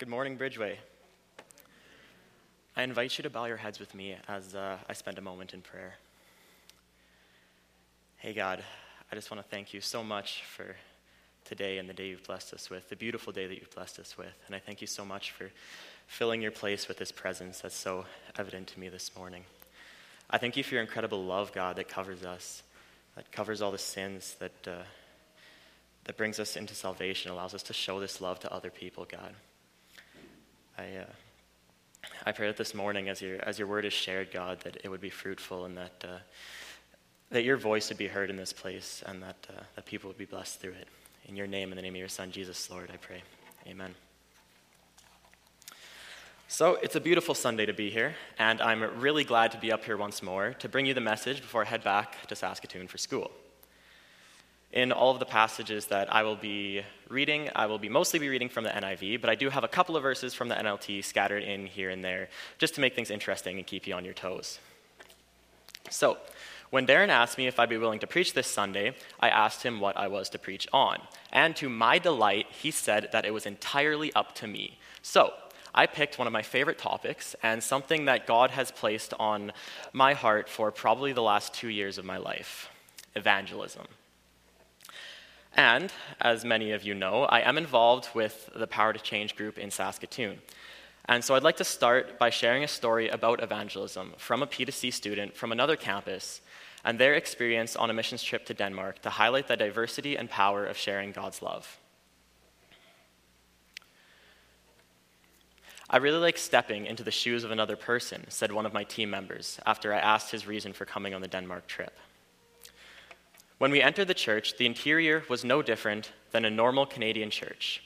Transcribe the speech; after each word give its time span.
Good 0.00 0.08
morning, 0.08 0.38
Bridgeway. 0.38 0.76
I 2.74 2.82
invite 2.84 3.18
you 3.18 3.22
to 3.22 3.28
bow 3.28 3.44
your 3.44 3.58
heads 3.58 3.78
with 3.78 3.94
me 3.94 4.16
as 4.28 4.54
uh, 4.54 4.78
I 4.88 4.94
spend 4.94 5.18
a 5.18 5.20
moment 5.20 5.52
in 5.52 5.60
prayer. 5.60 5.96
Hey, 8.16 8.32
God, 8.32 8.64
I 9.12 9.14
just 9.14 9.30
want 9.30 9.44
to 9.44 9.50
thank 9.50 9.74
you 9.74 9.82
so 9.82 10.02
much 10.02 10.42
for 10.56 10.74
today 11.44 11.76
and 11.76 11.86
the 11.86 11.92
day 11.92 12.08
you've 12.08 12.24
blessed 12.24 12.54
us 12.54 12.70
with, 12.70 12.88
the 12.88 12.96
beautiful 12.96 13.30
day 13.30 13.46
that 13.46 13.58
you've 13.58 13.74
blessed 13.74 13.98
us 13.98 14.16
with. 14.16 14.32
And 14.46 14.56
I 14.56 14.58
thank 14.58 14.80
you 14.80 14.86
so 14.86 15.04
much 15.04 15.32
for 15.32 15.50
filling 16.06 16.40
your 16.40 16.50
place 16.50 16.88
with 16.88 16.96
this 16.96 17.12
presence 17.12 17.60
that's 17.60 17.76
so 17.76 18.06
evident 18.38 18.68
to 18.68 18.80
me 18.80 18.88
this 18.88 19.14
morning. 19.14 19.44
I 20.30 20.38
thank 20.38 20.56
you 20.56 20.64
for 20.64 20.76
your 20.76 20.82
incredible 20.82 21.22
love, 21.22 21.52
God, 21.52 21.76
that 21.76 21.90
covers 21.90 22.24
us, 22.24 22.62
that 23.16 23.30
covers 23.32 23.60
all 23.60 23.70
the 23.70 23.76
sins, 23.76 24.34
that, 24.38 24.66
uh, 24.66 24.84
that 26.04 26.16
brings 26.16 26.40
us 26.40 26.56
into 26.56 26.74
salvation, 26.74 27.30
allows 27.30 27.52
us 27.52 27.64
to 27.64 27.74
show 27.74 28.00
this 28.00 28.22
love 28.22 28.40
to 28.40 28.50
other 28.50 28.70
people, 28.70 29.06
God. 29.06 29.34
I, 30.80 30.96
uh, 30.96 31.04
I 32.24 32.32
pray 32.32 32.46
that 32.46 32.56
this 32.56 32.74
morning, 32.74 33.10
as 33.10 33.20
your, 33.20 33.36
as 33.46 33.58
your 33.58 33.68
word 33.68 33.84
is 33.84 33.92
shared, 33.92 34.30
God, 34.32 34.60
that 34.60 34.78
it 34.82 34.88
would 34.88 35.00
be 35.02 35.10
fruitful 35.10 35.66
and 35.66 35.76
that, 35.76 36.04
uh, 36.08 36.18
that 37.30 37.44
your 37.44 37.58
voice 37.58 37.90
would 37.90 37.98
be 37.98 38.06
heard 38.06 38.30
in 38.30 38.36
this 38.36 38.54
place 38.54 39.02
and 39.04 39.22
that, 39.22 39.46
uh, 39.50 39.60
that 39.76 39.84
people 39.84 40.08
would 40.08 40.16
be 40.16 40.24
blessed 40.24 40.58
through 40.58 40.72
it. 40.72 40.88
In 41.26 41.36
your 41.36 41.46
name, 41.46 41.70
in 41.70 41.76
the 41.76 41.82
name 41.82 41.94
of 41.94 41.98
your 41.98 42.08
Son, 42.08 42.30
Jesus, 42.30 42.70
Lord, 42.70 42.90
I 42.92 42.96
pray. 42.96 43.22
Amen. 43.66 43.94
So 46.48 46.76
it's 46.76 46.96
a 46.96 47.00
beautiful 47.00 47.34
Sunday 47.34 47.66
to 47.66 47.74
be 47.74 47.90
here, 47.90 48.14
and 48.38 48.62
I'm 48.62 48.82
really 49.00 49.22
glad 49.22 49.52
to 49.52 49.58
be 49.58 49.70
up 49.70 49.84
here 49.84 49.98
once 49.98 50.22
more 50.22 50.54
to 50.54 50.68
bring 50.68 50.86
you 50.86 50.94
the 50.94 51.00
message 51.00 51.42
before 51.42 51.62
I 51.62 51.66
head 51.66 51.84
back 51.84 52.26
to 52.28 52.34
Saskatoon 52.34 52.88
for 52.88 52.96
school. 52.96 53.30
In 54.72 54.92
all 54.92 55.10
of 55.10 55.18
the 55.18 55.26
passages 55.26 55.86
that 55.86 56.12
I 56.14 56.22
will 56.22 56.36
be 56.36 56.84
reading, 57.08 57.50
I 57.56 57.66
will 57.66 57.78
be 57.78 57.88
mostly 57.88 58.20
be 58.20 58.28
reading 58.28 58.48
from 58.48 58.62
the 58.62 58.70
NIV, 58.70 59.20
but 59.20 59.28
I 59.28 59.34
do 59.34 59.50
have 59.50 59.64
a 59.64 59.68
couple 59.68 59.96
of 59.96 60.02
verses 60.04 60.32
from 60.32 60.48
the 60.48 60.54
NLT 60.54 61.04
scattered 61.04 61.42
in 61.42 61.66
here 61.66 61.90
and 61.90 62.04
there, 62.04 62.28
just 62.58 62.76
to 62.76 62.80
make 62.80 62.94
things 62.94 63.10
interesting 63.10 63.58
and 63.58 63.66
keep 63.66 63.88
you 63.88 63.94
on 63.94 64.04
your 64.04 64.14
toes. 64.14 64.60
So, 65.90 66.18
when 66.70 66.86
Darren 66.86 67.08
asked 67.08 67.36
me 67.36 67.48
if 67.48 67.58
I'd 67.58 67.68
be 67.68 67.78
willing 67.78 67.98
to 67.98 68.06
preach 68.06 68.32
this 68.32 68.46
Sunday, 68.46 68.94
I 69.18 69.28
asked 69.28 69.64
him 69.64 69.80
what 69.80 69.96
I 69.96 70.06
was 70.06 70.28
to 70.30 70.38
preach 70.38 70.68
on. 70.72 71.00
And 71.32 71.56
to 71.56 71.68
my 71.68 71.98
delight, 71.98 72.46
he 72.50 72.70
said 72.70 73.08
that 73.10 73.24
it 73.24 73.34
was 73.34 73.46
entirely 73.46 74.12
up 74.14 74.36
to 74.36 74.46
me. 74.46 74.78
So, 75.02 75.32
I 75.74 75.86
picked 75.86 76.16
one 76.16 76.28
of 76.28 76.32
my 76.32 76.42
favorite 76.42 76.78
topics 76.78 77.34
and 77.42 77.60
something 77.60 78.04
that 78.04 78.26
God 78.26 78.52
has 78.52 78.70
placed 78.70 79.14
on 79.18 79.52
my 79.92 80.14
heart 80.14 80.48
for 80.48 80.70
probably 80.70 81.12
the 81.12 81.22
last 81.22 81.54
two 81.54 81.68
years 81.68 81.98
of 81.98 82.04
my 82.04 82.18
life 82.18 82.68
evangelism. 83.16 83.86
And, 85.56 85.92
as 86.20 86.44
many 86.44 86.72
of 86.72 86.84
you 86.84 86.94
know, 86.94 87.24
I 87.24 87.40
am 87.40 87.58
involved 87.58 88.08
with 88.14 88.50
the 88.54 88.66
Power 88.66 88.92
to 88.92 88.98
Change 88.98 89.36
group 89.36 89.58
in 89.58 89.70
Saskatoon. 89.70 90.38
And 91.06 91.24
so 91.24 91.34
I'd 91.34 91.42
like 91.42 91.56
to 91.56 91.64
start 91.64 92.18
by 92.18 92.30
sharing 92.30 92.62
a 92.62 92.68
story 92.68 93.08
about 93.08 93.42
evangelism 93.42 94.12
from 94.16 94.42
a 94.42 94.46
P2C 94.46 94.92
student 94.92 95.36
from 95.36 95.50
another 95.50 95.76
campus 95.76 96.40
and 96.84 96.98
their 96.98 97.14
experience 97.14 97.76
on 97.76 97.90
a 97.90 97.92
missions 97.92 98.22
trip 98.22 98.46
to 98.46 98.54
Denmark 98.54 99.02
to 99.02 99.10
highlight 99.10 99.48
the 99.48 99.56
diversity 99.56 100.16
and 100.16 100.30
power 100.30 100.64
of 100.64 100.76
sharing 100.76 101.12
God's 101.12 101.42
love. 101.42 101.78
I 105.92 105.96
really 105.96 106.18
like 106.18 106.38
stepping 106.38 106.86
into 106.86 107.02
the 107.02 107.10
shoes 107.10 107.42
of 107.42 107.50
another 107.50 107.74
person, 107.74 108.24
said 108.28 108.52
one 108.52 108.64
of 108.64 108.72
my 108.72 108.84
team 108.84 109.10
members 109.10 109.58
after 109.66 109.92
I 109.92 109.98
asked 109.98 110.30
his 110.30 110.46
reason 110.46 110.72
for 110.72 110.84
coming 110.84 111.14
on 111.14 111.20
the 111.20 111.28
Denmark 111.28 111.66
trip. 111.66 111.98
When 113.60 113.72
we 113.72 113.82
entered 113.82 114.08
the 114.08 114.14
church, 114.14 114.56
the 114.56 114.64
interior 114.64 115.22
was 115.28 115.44
no 115.44 115.60
different 115.60 116.12
than 116.32 116.46
a 116.46 116.50
normal 116.50 116.86
Canadian 116.86 117.28
church. 117.28 117.82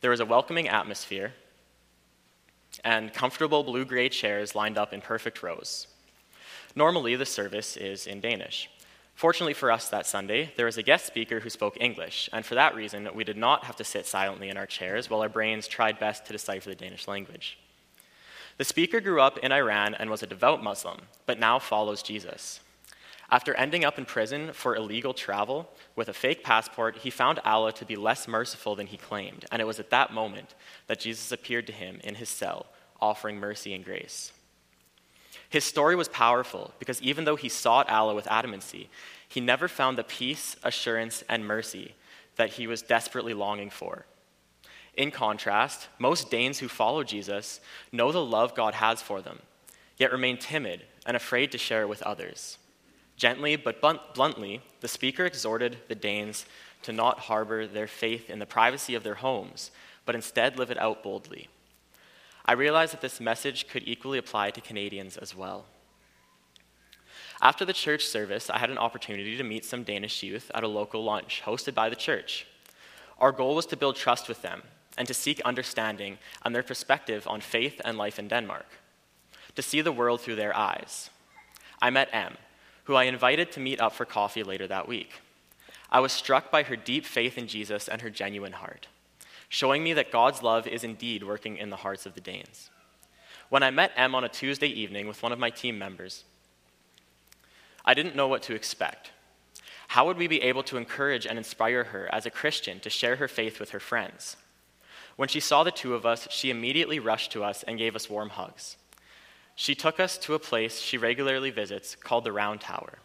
There 0.00 0.10
was 0.10 0.18
a 0.18 0.26
welcoming 0.26 0.68
atmosphere 0.68 1.32
and 2.82 3.14
comfortable 3.14 3.62
blue 3.62 3.84
gray 3.84 4.08
chairs 4.08 4.56
lined 4.56 4.76
up 4.76 4.92
in 4.92 5.00
perfect 5.00 5.40
rows. 5.40 5.86
Normally, 6.74 7.14
the 7.14 7.24
service 7.24 7.76
is 7.76 8.08
in 8.08 8.20
Danish. 8.20 8.68
Fortunately 9.14 9.54
for 9.54 9.70
us 9.70 9.88
that 9.90 10.06
Sunday, 10.06 10.52
there 10.56 10.66
was 10.66 10.76
a 10.76 10.82
guest 10.82 11.06
speaker 11.06 11.38
who 11.38 11.50
spoke 11.50 11.76
English, 11.80 12.28
and 12.32 12.44
for 12.44 12.56
that 12.56 12.74
reason, 12.74 13.08
we 13.14 13.22
did 13.22 13.36
not 13.36 13.62
have 13.66 13.76
to 13.76 13.84
sit 13.84 14.06
silently 14.06 14.48
in 14.48 14.56
our 14.56 14.66
chairs 14.66 15.08
while 15.08 15.22
our 15.22 15.28
brains 15.28 15.68
tried 15.68 16.00
best 16.00 16.26
to 16.26 16.32
decipher 16.32 16.70
the 16.70 16.74
Danish 16.74 17.06
language. 17.06 17.60
The 18.58 18.64
speaker 18.64 19.00
grew 19.00 19.20
up 19.20 19.38
in 19.38 19.52
Iran 19.52 19.94
and 19.94 20.10
was 20.10 20.24
a 20.24 20.26
devout 20.26 20.64
Muslim, 20.64 21.02
but 21.26 21.38
now 21.38 21.60
follows 21.60 22.02
Jesus. 22.02 22.58
After 23.32 23.54
ending 23.54 23.82
up 23.82 23.96
in 23.96 24.04
prison 24.04 24.52
for 24.52 24.76
illegal 24.76 25.14
travel 25.14 25.70
with 25.96 26.10
a 26.10 26.12
fake 26.12 26.44
passport, 26.44 26.98
he 26.98 27.08
found 27.08 27.38
Allah 27.46 27.72
to 27.72 27.86
be 27.86 27.96
less 27.96 28.28
merciful 28.28 28.74
than 28.76 28.88
he 28.88 28.98
claimed, 28.98 29.46
and 29.50 29.62
it 29.62 29.64
was 29.64 29.80
at 29.80 29.88
that 29.88 30.12
moment 30.12 30.54
that 30.86 31.00
Jesus 31.00 31.32
appeared 31.32 31.66
to 31.68 31.72
him 31.72 31.98
in 32.04 32.16
his 32.16 32.28
cell, 32.28 32.66
offering 33.00 33.40
mercy 33.40 33.72
and 33.72 33.86
grace. 33.86 34.32
His 35.48 35.64
story 35.64 35.96
was 35.96 36.10
powerful 36.10 36.74
because 36.78 37.00
even 37.00 37.24
though 37.24 37.36
he 37.36 37.48
sought 37.48 37.88
Allah 37.88 38.14
with 38.14 38.26
adamancy, 38.26 38.88
he 39.26 39.40
never 39.40 39.66
found 39.66 39.96
the 39.96 40.04
peace, 40.04 40.54
assurance, 40.62 41.24
and 41.26 41.46
mercy 41.46 41.94
that 42.36 42.50
he 42.50 42.66
was 42.66 42.82
desperately 42.82 43.32
longing 43.32 43.70
for. 43.70 44.04
In 44.94 45.10
contrast, 45.10 45.88
most 45.98 46.30
Danes 46.30 46.58
who 46.58 46.68
follow 46.68 47.02
Jesus 47.02 47.60
know 47.92 48.12
the 48.12 48.22
love 48.22 48.54
God 48.54 48.74
has 48.74 49.00
for 49.00 49.22
them, 49.22 49.38
yet 49.96 50.12
remain 50.12 50.36
timid 50.36 50.82
and 51.06 51.16
afraid 51.16 51.50
to 51.52 51.58
share 51.58 51.80
it 51.80 51.88
with 51.88 52.02
others. 52.02 52.58
Gently 53.16 53.56
but 53.56 53.80
bluntly, 53.80 54.62
the 54.80 54.88
speaker 54.88 55.24
exhorted 55.24 55.78
the 55.88 55.94
Danes 55.94 56.46
to 56.82 56.92
not 56.92 57.20
harbor 57.20 57.66
their 57.66 57.86
faith 57.86 58.28
in 58.28 58.38
the 58.38 58.46
privacy 58.46 58.94
of 58.94 59.04
their 59.04 59.14
homes, 59.14 59.70
but 60.04 60.14
instead 60.14 60.58
live 60.58 60.70
it 60.70 60.78
out 60.78 61.02
boldly. 61.02 61.48
I 62.44 62.52
realized 62.52 62.92
that 62.92 63.00
this 63.00 63.20
message 63.20 63.68
could 63.68 63.84
equally 63.86 64.18
apply 64.18 64.50
to 64.50 64.60
Canadians 64.60 65.16
as 65.16 65.34
well. 65.36 65.66
After 67.40 67.64
the 67.64 67.72
church 67.72 68.04
service, 68.06 68.50
I 68.50 68.58
had 68.58 68.70
an 68.70 68.78
opportunity 68.78 69.36
to 69.36 69.44
meet 69.44 69.64
some 69.64 69.84
Danish 69.84 70.22
youth 70.22 70.50
at 70.54 70.64
a 70.64 70.68
local 70.68 71.04
lunch 71.04 71.42
hosted 71.44 71.74
by 71.74 71.88
the 71.88 71.96
church. 71.96 72.46
Our 73.18 73.32
goal 73.32 73.54
was 73.54 73.66
to 73.66 73.76
build 73.76 73.96
trust 73.96 74.28
with 74.28 74.42
them 74.42 74.62
and 74.98 75.06
to 75.08 75.14
seek 75.14 75.40
understanding 75.42 76.18
on 76.42 76.52
their 76.52 76.62
perspective 76.62 77.26
on 77.26 77.40
faith 77.40 77.80
and 77.84 77.96
life 77.96 78.18
in 78.18 78.28
Denmark, 78.28 78.66
to 79.54 79.62
see 79.62 79.80
the 79.80 79.92
world 79.92 80.20
through 80.20 80.36
their 80.36 80.56
eyes. 80.56 81.10
I 81.80 81.90
met 81.90 82.08
M, 82.12 82.36
who 82.84 82.94
I 82.94 83.04
invited 83.04 83.52
to 83.52 83.60
meet 83.60 83.80
up 83.80 83.92
for 83.92 84.04
coffee 84.04 84.42
later 84.42 84.66
that 84.66 84.88
week. 84.88 85.20
I 85.90 86.00
was 86.00 86.12
struck 86.12 86.50
by 86.50 86.62
her 86.64 86.76
deep 86.76 87.04
faith 87.04 87.36
in 87.36 87.46
Jesus 87.46 87.88
and 87.88 88.00
her 88.02 88.10
genuine 88.10 88.52
heart 88.52 88.88
showing 89.52 89.84
me 89.84 89.92
that 89.92 90.10
God's 90.10 90.42
love 90.42 90.66
is 90.66 90.82
indeed 90.82 91.22
working 91.22 91.58
in 91.58 91.68
the 91.68 91.76
hearts 91.76 92.06
of 92.06 92.14
the 92.14 92.22
Danes. 92.22 92.70
When 93.50 93.62
I 93.62 93.70
met 93.70 93.92
Em 93.96 94.14
on 94.14 94.24
a 94.24 94.28
Tuesday 94.30 94.68
evening 94.68 95.06
with 95.06 95.22
one 95.22 95.30
of 95.30 95.38
my 95.38 95.50
team 95.50 95.78
members, 95.78 96.24
I 97.84 97.92
didn't 97.92 98.16
know 98.16 98.28
what 98.28 98.42
to 98.44 98.54
expect. 98.54 99.10
How 99.88 100.06
would 100.06 100.16
we 100.16 100.26
be 100.26 100.40
able 100.40 100.62
to 100.62 100.78
encourage 100.78 101.26
and 101.26 101.36
inspire 101.36 101.84
her 101.84 102.08
as 102.14 102.24
a 102.24 102.30
Christian 102.30 102.80
to 102.80 102.88
share 102.88 103.16
her 103.16 103.28
faith 103.28 103.60
with 103.60 103.72
her 103.72 103.78
friends? 103.78 104.38
When 105.16 105.28
she 105.28 105.38
saw 105.38 105.64
the 105.64 105.70
two 105.70 105.94
of 105.94 106.06
us, 106.06 106.28
she 106.30 106.48
immediately 106.48 106.98
rushed 106.98 107.30
to 107.32 107.44
us 107.44 107.62
and 107.62 107.76
gave 107.76 107.94
us 107.94 108.08
warm 108.08 108.30
hugs. 108.30 108.78
She 109.54 109.74
took 109.74 110.00
us 110.00 110.18
to 110.18 110.34
a 110.34 110.38
place 110.38 110.80
she 110.80 110.98
regularly 110.98 111.50
visits 111.50 111.94
called 111.94 112.24
the 112.24 112.32
Round 112.32 112.60
Tower. 112.60 112.98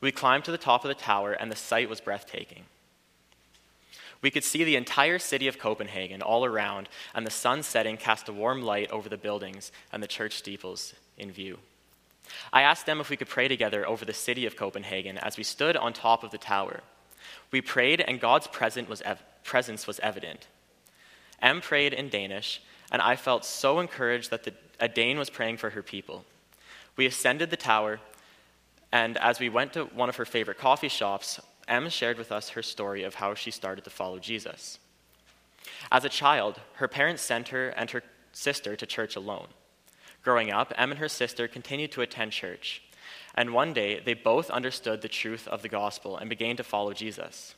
We 0.00 0.12
climbed 0.12 0.44
to 0.44 0.52
the 0.52 0.58
top 0.58 0.84
of 0.84 0.88
the 0.88 0.94
tower, 0.94 1.32
and 1.32 1.50
the 1.50 1.56
sight 1.56 1.88
was 1.88 2.00
breathtaking. 2.00 2.64
We 4.22 4.30
could 4.30 4.44
see 4.44 4.64
the 4.64 4.76
entire 4.76 5.18
city 5.18 5.46
of 5.48 5.58
Copenhagen 5.58 6.22
all 6.22 6.44
around, 6.44 6.88
and 7.14 7.26
the 7.26 7.30
sun 7.30 7.62
setting 7.62 7.96
cast 7.96 8.28
a 8.28 8.32
warm 8.32 8.62
light 8.62 8.90
over 8.90 9.08
the 9.08 9.16
buildings 9.16 9.72
and 9.92 10.02
the 10.02 10.08
church 10.08 10.34
steeples 10.34 10.94
in 11.18 11.30
view. 11.30 11.58
I 12.52 12.62
asked 12.62 12.86
them 12.86 13.00
if 13.00 13.10
we 13.10 13.16
could 13.16 13.28
pray 13.28 13.48
together 13.48 13.86
over 13.86 14.04
the 14.04 14.12
city 14.12 14.46
of 14.46 14.56
Copenhagen 14.56 15.18
as 15.18 15.36
we 15.36 15.44
stood 15.44 15.76
on 15.76 15.92
top 15.92 16.24
of 16.24 16.30
the 16.30 16.38
tower. 16.38 16.80
We 17.50 17.60
prayed, 17.60 18.00
and 18.00 18.20
God's 18.20 18.46
presence 18.46 18.88
was, 18.88 19.02
ev- 19.02 19.22
presence 19.44 19.86
was 19.86 20.00
evident. 20.00 20.46
M 21.40 21.60
prayed 21.60 21.92
in 21.92 22.08
Danish, 22.08 22.60
and 22.90 23.02
I 23.02 23.16
felt 23.16 23.44
so 23.44 23.80
encouraged 23.80 24.30
that 24.30 24.44
the, 24.44 24.54
a 24.80 24.88
Dane 24.88 25.18
was 25.18 25.30
praying 25.30 25.56
for 25.56 25.70
her 25.70 25.82
people. 25.82 26.24
We 26.96 27.06
ascended 27.06 27.50
the 27.50 27.56
tower, 27.56 28.00
and 28.92 29.16
as 29.18 29.40
we 29.40 29.48
went 29.48 29.72
to 29.74 29.84
one 29.84 30.08
of 30.08 30.16
her 30.16 30.24
favorite 30.24 30.58
coffee 30.58 30.88
shops, 30.88 31.40
Em 31.68 31.88
shared 31.88 32.18
with 32.18 32.30
us 32.30 32.50
her 32.50 32.62
story 32.62 33.02
of 33.02 33.16
how 33.16 33.34
she 33.34 33.50
started 33.50 33.84
to 33.84 33.90
follow 33.90 34.18
Jesus. 34.18 34.78
As 35.90 36.04
a 36.04 36.08
child, 36.08 36.60
her 36.74 36.88
parents 36.88 37.22
sent 37.22 37.48
her 37.48 37.68
and 37.70 37.90
her 37.90 38.02
sister 38.32 38.76
to 38.76 38.86
church 38.86 39.16
alone. 39.16 39.48
Growing 40.22 40.50
up, 40.50 40.72
Em 40.76 40.90
and 40.90 41.00
her 41.00 41.08
sister 41.08 41.48
continued 41.48 41.92
to 41.92 42.02
attend 42.02 42.32
church, 42.32 42.82
and 43.34 43.52
one 43.52 43.72
day 43.72 44.00
they 44.00 44.14
both 44.14 44.50
understood 44.50 45.02
the 45.02 45.08
truth 45.08 45.46
of 45.48 45.62
the 45.62 45.68
gospel 45.68 46.16
and 46.16 46.28
began 46.30 46.56
to 46.56 46.64
follow 46.64 46.92
Jesus. 46.92 47.54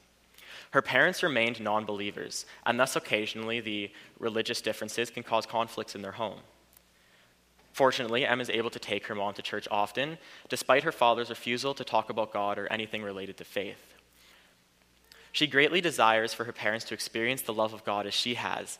Her 0.71 0.83
parents 0.83 1.23
remained 1.23 1.61
non 1.61 1.85
believers, 1.85 2.45
and 2.67 2.79
thus 2.79 2.97
occasionally 2.97 3.61
the 3.61 3.91
religious 4.19 4.61
differences 4.61 5.11
can 5.11 5.23
cause 5.23 5.47
conflicts 5.47 5.95
in 5.95 6.03
their 6.03 6.13
home. 6.13 6.41
Fortunately, 7.73 8.27
Em 8.27 8.41
is 8.41 8.51
able 8.51 8.71
to 8.71 8.79
take 8.79 9.07
her 9.07 9.15
mom 9.15 9.35
to 9.35 9.43
church 9.43 9.69
often, 9.71 10.19
despite 10.49 10.83
her 10.83 10.93
father's 10.93 11.31
refusal 11.31 11.75
to 11.75 11.85
talk 11.85 12.11
about 12.11 12.33
God 12.33 12.59
or 12.59 12.67
anything 12.73 13.03
related 13.03 13.37
to 13.37 13.45
faith. 13.45 13.95
She 15.33 15.47
greatly 15.47 15.81
desires 15.81 16.35
for 16.35 16.45
her 16.45 16.53
parents 16.53 16.85
to 16.87 16.95
experience 16.95 17.43
the 17.43 17.55
love 17.55 17.73
of 17.73 17.85
God 17.85 18.07
as 18.07 18.15
she 18.15 18.35
has, 18.35 18.79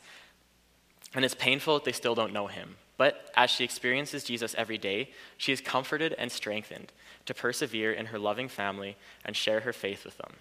and 1.13 1.23
it's 1.23 1.35
painful 1.35 1.75
that 1.75 1.85
they 1.85 1.91
still 1.91 2.15
don't 2.15 2.33
know 2.33 2.47
him. 2.47 2.75
But 2.97 3.31
as 3.35 3.49
she 3.49 3.63
experiences 3.63 4.25
Jesus 4.25 4.53
every 4.57 4.77
day, 4.77 5.11
she 5.37 5.53
is 5.53 5.61
comforted 5.61 6.13
and 6.17 6.31
strengthened 6.31 6.91
to 7.25 7.33
persevere 7.33 7.93
in 7.93 8.07
her 8.07 8.19
loving 8.19 8.49
family 8.49 8.97
and 9.23 9.35
share 9.35 9.61
her 9.61 9.71
faith 9.71 10.03
with 10.03 10.17
them. 10.17 10.33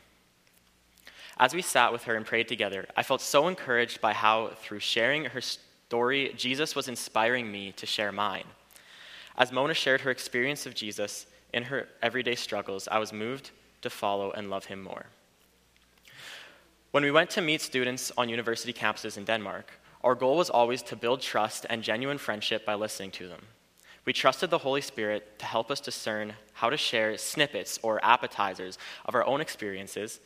As 1.39 1.55
we 1.55 1.63
sat 1.63 1.93
with 1.93 2.05
her 2.05 2.17
and 2.17 2.27
prayed 2.27 2.49
together, 2.49 2.87
I 2.97 3.05
felt 3.05 3.21
so 3.21 3.47
encouraged 3.47 4.01
by 4.01 4.13
how, 4.13 4.49
through 4.61 4.81
sharing 4.81 5.27
her 5.27 5.41
story, 5.41 6.35
Jesus 6.37 6.75
was 6.75 6.89
inspiring 6.89 7.51
me 7.51 7.73
to 7.73 7.87
share 7.87 8.11
mine. 8.11 8.45
As 9.37 9.53
Mona 9.53 9.75
shared 9.75 10.01
her 10.01 10.11
experience 10.11 10.67
of 10.67 10.75
Jesus 10.75 11.27
in 11.55 11.63
her 11.65 11.89
everyday 12.03 12.35
struggles, 12.35 12.89
I 12.91 12.99
was 12.99 13.13
moved 13.13 13.53
to 13.83 13.91
follow 13.91 14.33
and 14.33 14.51
love 14.51 14.65
him 14.65 14.83
more. 14.83 15.07
When 16.91 17.05
we 17.05 17.13
went 17.13 17.31
to 17.31 17.41
meet 17.41 17.61
students 17.61 18.11
on 18.19 18.29
university 18.29 18.73
campuses 18.73 19.17
in 19.17 19.25
Denmark, 19.25 19.71
our 20.03 20.17
goal 20.17 20.37
was 20.37 20.51
always 20.51 20.83
to 20.83 20.97
build 20.97 21.21
trust 21.21 21.67
and 21.71 21.83
genuine 21.83 22.19
friendship 22.19 22.67
by 22.67 22.75
listening 22.75 23.13
to 23.13 23.29
them. 23.29 23.43
We 24.05 24.13
trusted 24.13 24.51
the 24.51 24.59
Holy 24.59 24.81
Spirit 24.81 25.39
to 25.39 25.45
help 25.45 25.71
us 25.71 25.81
discern 25.81 26.33
how 26.55 26.71
to 26.71 26.77
share 26.77 27.17
snippets 27.19 27.79
or 27.83 28.05
appetizers 28.05 28.79
of 29.05 29.15
our 29.15 29.25
own 29.25 29.41
experiences 29.41 30.19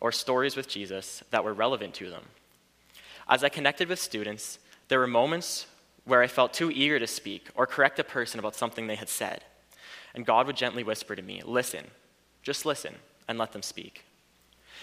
or 0.00 0.12
stories 0.12 0.56
with 0.56 0.68
Jesus 0.68 1.22
that 1.30 1.44
were 1.44 1.52
relevant 1.52 1.94
to 1.94 2.10
them. 2.10 2.24
As 3.28 3.44
I 3.44 3.48
connected 3.48 3.88
with 3.88 3.98
students, 3.98 4.58
there 4.88 4.98
were 4.98 5.06
moments 5.06 5.66
where 6.04 6.22
I 6.22 6.26
felt 6.26 6.54
too 6.54 6.70
eager 6.70 6.98
to 6.98 7.06
speak 7.06 7.48
or 7.54 7.66
correct 7.66 7.98
a 7.98 8.04
person 8.04 8.40
about 8.40 8.54
something 8.54 8.86
they 8.86 8.96
had 8.96 9.08
said. 9.08 9.44
And 10.14 10.24
God 10.24 10.46
would 10.46 10.56
gently 10.56 10.82
whisper 10.82 11.14
to 11.14 11.22
me, 11.22 11.42
Listen, 11.44 11.84
just 12.42 12.64
listen, 12.64 12.94
and 13.28 13.38
let 13.38 13.52
them 13.52 13.62
speak. 13.62 14.04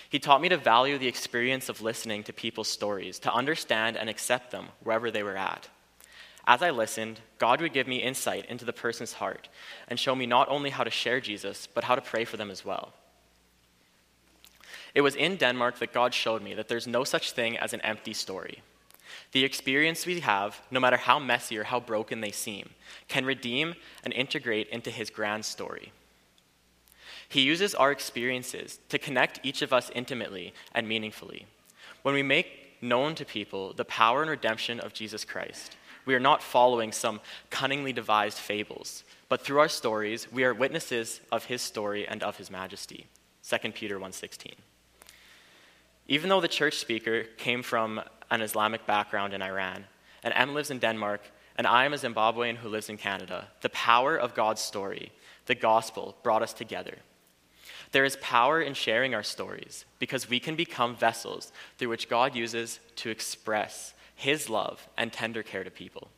He 0.09 0.19
taught 0.19 0.41
me 0.41 0.49
to 0.49 0.57
value 0.57 0.97
the 0.97 1.07
experience 1.07 1.67
of 1.67 1.81
listening 1.81 2.23
to 2.23 2.33
people's 2.33 2.67
stories, 2.67 3.17
to 3.19 3.33
understand 3.33 3.97
and 3.97 4.09
accept 4.09 4.51
them 4.51 4.67
wherever 4.83 5.09
they 5.09 5.23
were 5.23 5.37
at. 5.37 5.67
As 6.47 6.61
I 6.61 6.69
listened, 6.69 7.19
God 7.39 7.59
would 7.59 7.73
give 7.73 7.87
me 7.87 7.97
insight 7.97 8.45
into 8.45 8.65
the 8.65 8.73
person's 8.73 9.13
heart 9.13 9.49
and 9.87 9.99
show 9.99 10.13
me 10.13 10.27
not 10.27 10.47
only 10.49 10.69
how 10.69 10.83
to 10.83 10.91
share 10.91 11.19
Jesus, 11.19 11.67
but 11.73 11.83
how 11.83 11.95
to 11.95 12.01
pray 12.01 12.23
for 12.23 12.37
them 12.37 12.51
as 12.51 12.63
well. 12.63 12.93
It 14.95 15.01
was 15.01 15.15
in 15.15 15.35
Denmark 15.35 15.79
that 15.79 15.93
God 15.93 16.13
showed 16.13 16.41
me 16.41 16.53
that 16.53 16.69
there's 16.69 16.87
no 16.87 17.03
such 17.03 17.33
thing 17.33 17.57
as 17.57 17.73
an 17.73 17.81
empty 17.81 18.13
story. 18.13 18.61
The 19.33 19.43
experience 19.43 20.05
we 20.05 20.21
have, 20.21 20.61
no 20.71 20.79
matter 20.79 20.97
how 20.97 21.19
messy 21.19 21.57
or 21.57 21.65
how 21.65 21.81
broken 21.81 22.21
they 22.21 22.31
seem, 22.31 22.69
can 23.09 23.25
redeem 23.25 23.75
and 24.03 24.13
integrate 24.13 24.69
into 24.69 24.89
his 24.89 25.09
grand 25.09 25.43
story. 25.43 25.91
He 27.27 27.41
uses 27.41 27.75
our 27.75 27.91
experiences 27.91 28.79
to 28.89 28.97
connect 28.97 29.39
each 29.43 29.61
of 29.61 29.73
us 29.73 29.91
intimately 29.93 30.53
and 30.73 30.87
meaningfully. 30.87 31.45
When 32.03 32.15
we 32.15 32.23
make 32.23 32.77
known 32.81 33.15
to 33.15 33.25
people 33.25 33.73
the 33.73 33.85
power 33.85 34.21
and 34.21 34.29
redemption 34.29 34.79
of 34.79 34.93
Jesus 34.93 35.25
Christ, 35.25 35.75
we 36.05 36.15
are 36.15 36.19
not 36.19 36.43
following 36.43 36.91
some 36.91 37.19
cunningly 37.49 37.91
devised 37.91 38.37
fables, 38.37 39.03
but 39.27 39.41
through 39.41 39.59
our 39.59 39.69
stories, 39.69 40.31
we 40.31 40.43
are 40.43 40.53
witnesses 40.53 41.19
of 41.31 41.45
his 41.45 41.61
story 41.61 42.07
and 42.07 42.23
of 42.23 42.37
his 42.37 42.51
majesty. 42.51 43.07
2 43.41 43.73
Peter 43.73 43.99
1:16. 43.99 44.53
Even 46.07 46.29
though 46.29 46.41
the 46.41 46.47
church 46.47 46.77
speaker 46.77 47.23
came 47.37 47.63
from 47.63 48.01
an 48.29 48.41
Islamic 48.41 48.85
background 48.85 49.33
in 49.33 49.41
Iran, 49.41 49.85
and 50.23 50.33
M 50.35 50.53
lives 50.53 50.71
in 50.71 50.79
Denmark, 50.79 51.21
and 51.57 51.65
I 51.65 51.85
am 51.85 51.93
a 51.93 51.97
Zimbabwean 51.97 52.57
who 52.57 52.69
lives 52.69 52.89
in 52.89 52.97
Canada, 52.97 53.47
the 53.61 53.69
power 53.69 54.17
of 54.17 54.35
God's 54.35 54.61
story, 54.61 55.11
the 55.45 55.55
gospel, 55.55 56.15
brought 56.21 56.41
us 56.41 56.53
together. 56.53 56.97
There 57.91 58.03
is 58.03 58.17
power 58.21 58.61
in 58.61 58.73
sharing 58.73 59.15
our 59.15 59.23
stories 59.23 59.85
because 59.99 60.29
we 60.29 60.39
can 60.39 60.55
become 60.55 60.95
vessels 60.95 61.51
through 61.77 61.89
which 61.89 62.09
God 62.09 62.35
uses 62.35 62.79
to 62.97 63.09
express 63.09 63.93
his 64.15 64.49
love 64.49 64.87
and 64.97 65.13
tender 65.13 65.43
care 65.43 65.63
to 65.63 65.71
people. 65.71 66.09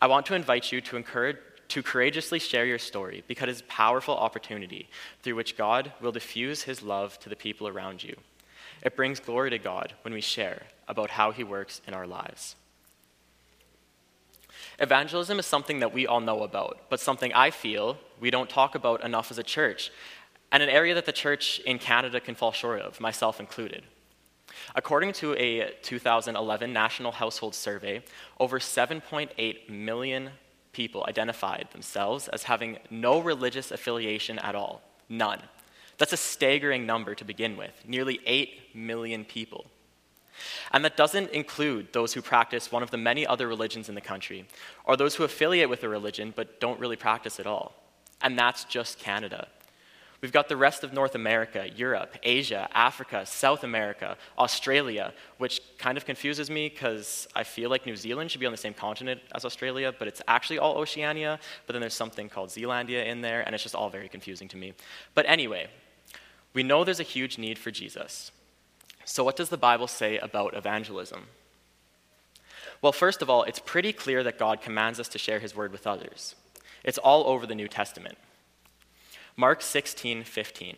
I 0.00 0.06
want 0.06 0.26
to 0.26 0.34
invite 0.34 0.72
you 0.72 0.80
to 0.82 0.96
encourage 0.96 1.36
to 1.68 1.82
courageously 1.82 2.38
share 2.38 2.66
your 2.66 2.78
story 2.78 3.24
because 3.26 3.48
it's 3.48 3.62
a 3.62 3.64
powerful 3.64 4.14
opportunity 4.14 4.90
through 5.22 5.34
which 5.34 5.56
God 5.56 5.90
will 6.02 6.12
diffuse 6.12 6.64
his 6.64 6.82
love 6.82 7.18
to 7.20 7.30
the 7.30 7.36
people 7.36 7.66
around 7.66 8.04
you. 8.04 8.14
It 8.82 8.96
brings 8.96 9.20
glory 9.20 9.50
to 9.50 9.58
God 9.58 9.94
when 10.02 10.12
we 10.12 10.20
share 10.20 10.62
about 10.88 11.10
how 11.10 11.30
he 11.30 11.44
works 11.44 11.80
in 11.86 11.94
our 11.94 12.06
lives. 12.06 12.56
Evangelism 14.78 15.38
is 15.38 15.46
something 15.46 15.80
that 15.80 15.92
we 15.92 16.06
all 16.06 16.20
know 16.20 16.42
about, 16.42 16.78
but 16.90 17.00
something 17.00 17.32
I 17.32 17.50
feel 17.50 17.98
we 18.20 18.30
don't 18.30 18.50
talk 18.50 18.74
about 18.74 19.04
enough 19.04 19.30
as 19.30 19.38
a 19.38 19.42
church 19.42 19.90
and 20.50 20.62
an 20.62 20.68
area 20.68 20.94
that 20.94 21.06
the 21.06 21.12
church 21.12 21.60
in 21.60 21.78
Canada 21.78 22.20
can 22.20 22.34
fall 22.34 22.52
short 22.52 22.80
of, 22.80 23.00
myself 23.00 23.40
included. 23.40 23.84
According 24.74 25.12
to 25.14 25.34
a 25.34 25.72
2011 25.82 26.72
National 26.72 27.12
Household 27.12 27.54
Survey, 27.54 28.02
over 28.38 28.58
7.8 28.58 29.68
million 29.68 30.30
people 30.72 31.04
identified 31.08 31.68
themselves 31.72 32.28
as 32.28 32.44
having 32.44 32.78
no 32.90 33.20
religious 33.20 33.70
affiliation 33.70 34.38
at 34.40 34.54
all. 34.54 34.82
None. 35.08 35.40
That's 36.02 36.12
a 36.12 36.16
staggering 36.16 36.84
number 36.84 37.14
to 37.14 37.24
begin 37.24 37.56
with 37.56 37.70
nearly 37.86 38.18
8 38.26 38.74
million 38.74 39.24
people. 39.24 39.66
And 40.72 40.84
that 40.84 40.96
doesn't 40.96 41.30
include 41.30 41.92
those 41.92 42.12
who 42.12 42.20
practice 42.20 42.72
one 42.72 42.82
of 42.82 42.90
the 42.90 42.96
many 42.96 43.24
other 43.24 43.46
religions 43.46 43.88
in 43.88 43.94
the 43.94 44.00
country, 44.00 44.48
or 44.84 44.96
those 44.96 45.14
who 45.14 45.22
affiliate 45.22 45.70
with 45.70 45.84
a 45.84 45.88
religion 45.88 46.32
but 46.34 46.58
don't 46.58 46.80
really 46.80 46.96
practice 46.96 47.38
at 47.38 47.46
all. 47.46 47.76
And 48.20 48.36
that's 48.36 48.64
just 48.64 48.98
Canada. 48.98 49.46
We've 50.20 50.32
got 50.32 50.48
the 50.48 50.56
rest 50.56 50.82
of 50.82 50.92
North 50.92 51.14
America, 51.14 51.68
Europe, 51.72 52.16
Asia, 52.24 52.68
Africa, 52.74 53.24
South 53.24 53.62
America, 53.62 54.16
Australia, 54.36 55.12
which 55.38 55.60
kind 55.78 55.96
of 55.96 56.04
confuses 56.04 56.50
me 56.50 56.68
because 56.68 57.28
I 57.36 57.44
feel 57.44 57.70
like 57.70 57.86
New 57.86 57.96
Zealand 57.96 58.32
should 58.32 58.40
be 58.40 58.46
on 58.46 58.52
the 58.52 58.58
same 58.58 58.74
continent 58.74 59.20
as 59.36 59.44
Australia, 59.44 59.94
but 59.96 60.08
it's 60.08 60.22
actually 60.26 60.58
all 60.58 60.78
Oceania. 60.78 61.38
But 61.68 61.74
then 61.74 61.80
there's 61.80 61.94
something 61.94 62.28
called 62.28 62.50
Zealandia 62.50 63.06
in 63.06 63.20
there, 63.20 63.42
and 63.42 63.54
it's 63.54 63.62
just 63.62 63.76
all 63.76 63.88
very 63.88 64.08
confusing 64.08 64.48
to 64.48 64.56
me. 64.56 64.74
But 65.14 65.26
anyway, 65.28 65.68
we 66.54 66.62
know 66.62 66.84
there's 66.84 67.00
a 67.00 67.04
huge 67.04 67.38
need 67.38 67.58
for 67.58 67.70
Jesus. 67.70 68.30
So, 69.04 69.24
what 69.24 69.36
does 69.36 69.48
the 69.48 69.56
Bible 69.56 69.86
say 69.86 70.18
about 70.18 70.56
evangelism? 70.56 71.26
Well, 72.80 72.92
first 72.92 73.22
of 73.22 73.30
all, 73.30 73.44
it's 73.44 73.58
pretty 73.58 73.92
clear 73.92 74.22
that 74.24 74.38
God 74.38 74.60
commands 74.60 74.98
us 74.98 75.08
to 75.08 75.18
share 75.18 75.38
his 75.38 75.54
word 75.54 75.72
with 75.72 75.86
others. 75.86 76.34
It's 76.84 76.98
all 76.98 77.26
over 77.28 77.46
the 77.46 77.54
New 77.54 77.68
Testament. 77.68 78.18
Mark 79.36 79.62
16, 79.62 80.24
15. 80.24 80.76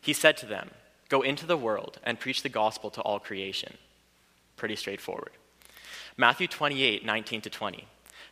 He 0.00 0.12
said 0.12 0.36
to 0.38 0.46
them, 0.46 0.70
Go 1.08 1.22
into 1.22 1.46
the 1.46 1.56
world 1.56 2.00
and 2.02 2.18
preach 2.18 2.42
the 2.42 2.48
gospel 2.48 2.90
to 2.90 3.00
all 3.02 3.20
creation. 3.20 3.74
Pretty 4.56 4.76
straightforward. 4.76 5.30
Matthew 6.16 6.48
28, 6.48 7.04
19 7.04 7.40
to 7.42 7.50
20. 7.50 7.84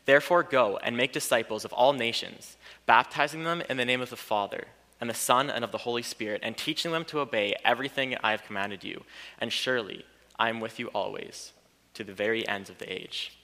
Therefore, 0.06 0.42
go 0.42 0.78
and 0.78 0.96
make 0.96 1.12
disciples 1.12 1.64
of 1.64 1.72
all 1.72 1.92
nations, 1.92 2.56
baptizing 2.86 3.44
them 3.44 3.62
in 3.68 3.76
the 3.76 3.84
name 3.84 4.00
of 4.00 4.10
the 4.10 4.16
Father, 4.16 4.64
and 5.00 5.10
the 5.10 5.14
Son, 5.14 5.50
and 5.50 5.64
of 5.64 5.72
the 5.72 5.78
Holy 5.78 6.02
Spirit, 6.02 6.40
and 6.42 6.56
teaching 6.56 6.92
them 6.92 7.04
to 7.06 7.20
obey 7.20 7.54
everything 7.64 8.16
I 8.22 8.30
have 8.30 8.44
commanded 8.44 8.84
you. 8.84 9.02
And 9.38 9.52
surely 9.52 10.04
I 10.38 10.48
am 10.48 10.60
with 10.60 10.78
you 10.78 10.88
always, 10.88 11.52
to 11.94 12.04
the 12.04 12.12
very 12.12 12.46
ends 12.48 12.70
of 12.70 12.78
the 12.78 12.92
age. 12.92 13.36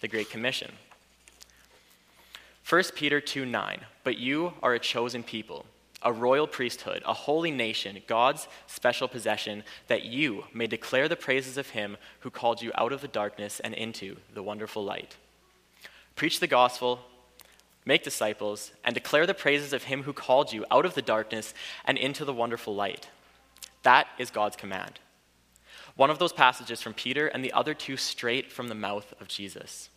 The 0.00 0.08
Great 0.08 0.30
Commission. 0.30 0.72
1 2.68 2.82
Peter 2.94 3.20
2 3.20 3.44
9. 3.44 3.80
But 4.04 4.18
you 4.18 4.52
are 4.62 4.74
a 4.74 4.78
chosen 4.78 5.22
people, 5.22 5.66
a 6.02 6.12
royal 6.12 6.46
priesthood, 6.46 7.02
a 7.04 7.12
holy 7.12 7.50
nation, 7.50 8.00
God's 8.06 8.46
special 8.66 9.08
possession, 9.08 9.64
that 9.88 10.04
you 10.04 10.44
may 10.54 10.66
declare 10.66 11.08
the 11.08 11.16
praises 11.16 11.58
of 11.58 11.70
him 11.70 11.96
who 12.20 12.30
called 12.30 12.62
you 12.62 12.70
out 12.76 12.92
of 12.92 13.00
the 13.00 13.08
darkness 13.08 13.60
and 13.60 13.74
into 13.74 14.16
the 14.32 14.42
wonderful 14.42 14.84
light. 14.84 15.16
Preach 16.14 16.40
the 16.40 16.46
gospel, 16.46 17.00
make 17.90 18.04
disciples, 18.04 18.70
and 18.84 18.94
declare 18.94 19.26
the 19.26 19.34
praises 19.34 19.72
of 19.72 19.82
him 19.82 20.04
who 20.04 20.12
called 20.12 20.52
you 20.52 20.64
out 20.70 20.86
of 20.86 20.94
the 20.94 21.02
darkness 21.02 21.52
and 21.84 21.98
into 21.98 22.24
the 22.24 22.32
wonderful 22.32 22.72
light. 22.72 23.08
That 23.82 24.06
is 24.16 24.30
God's 24.30 24.54
command. 24.54 25.00
One 25.96 26.08
of 26.08 26.20
those 26.20 26.32
passages 26.32 26.80
from 26.80 26.94
Peter, 26.94 27.26
and 27.26 27.44
the 27.44 27.52
other 27.52 27.74
two 27.74 27.96
straight 27.96 28.52
from 28.52 28.68
the 28.68 28.76
mouth 28.76 29.12
of 29.20 29.26
Jesus. 29.26 29.90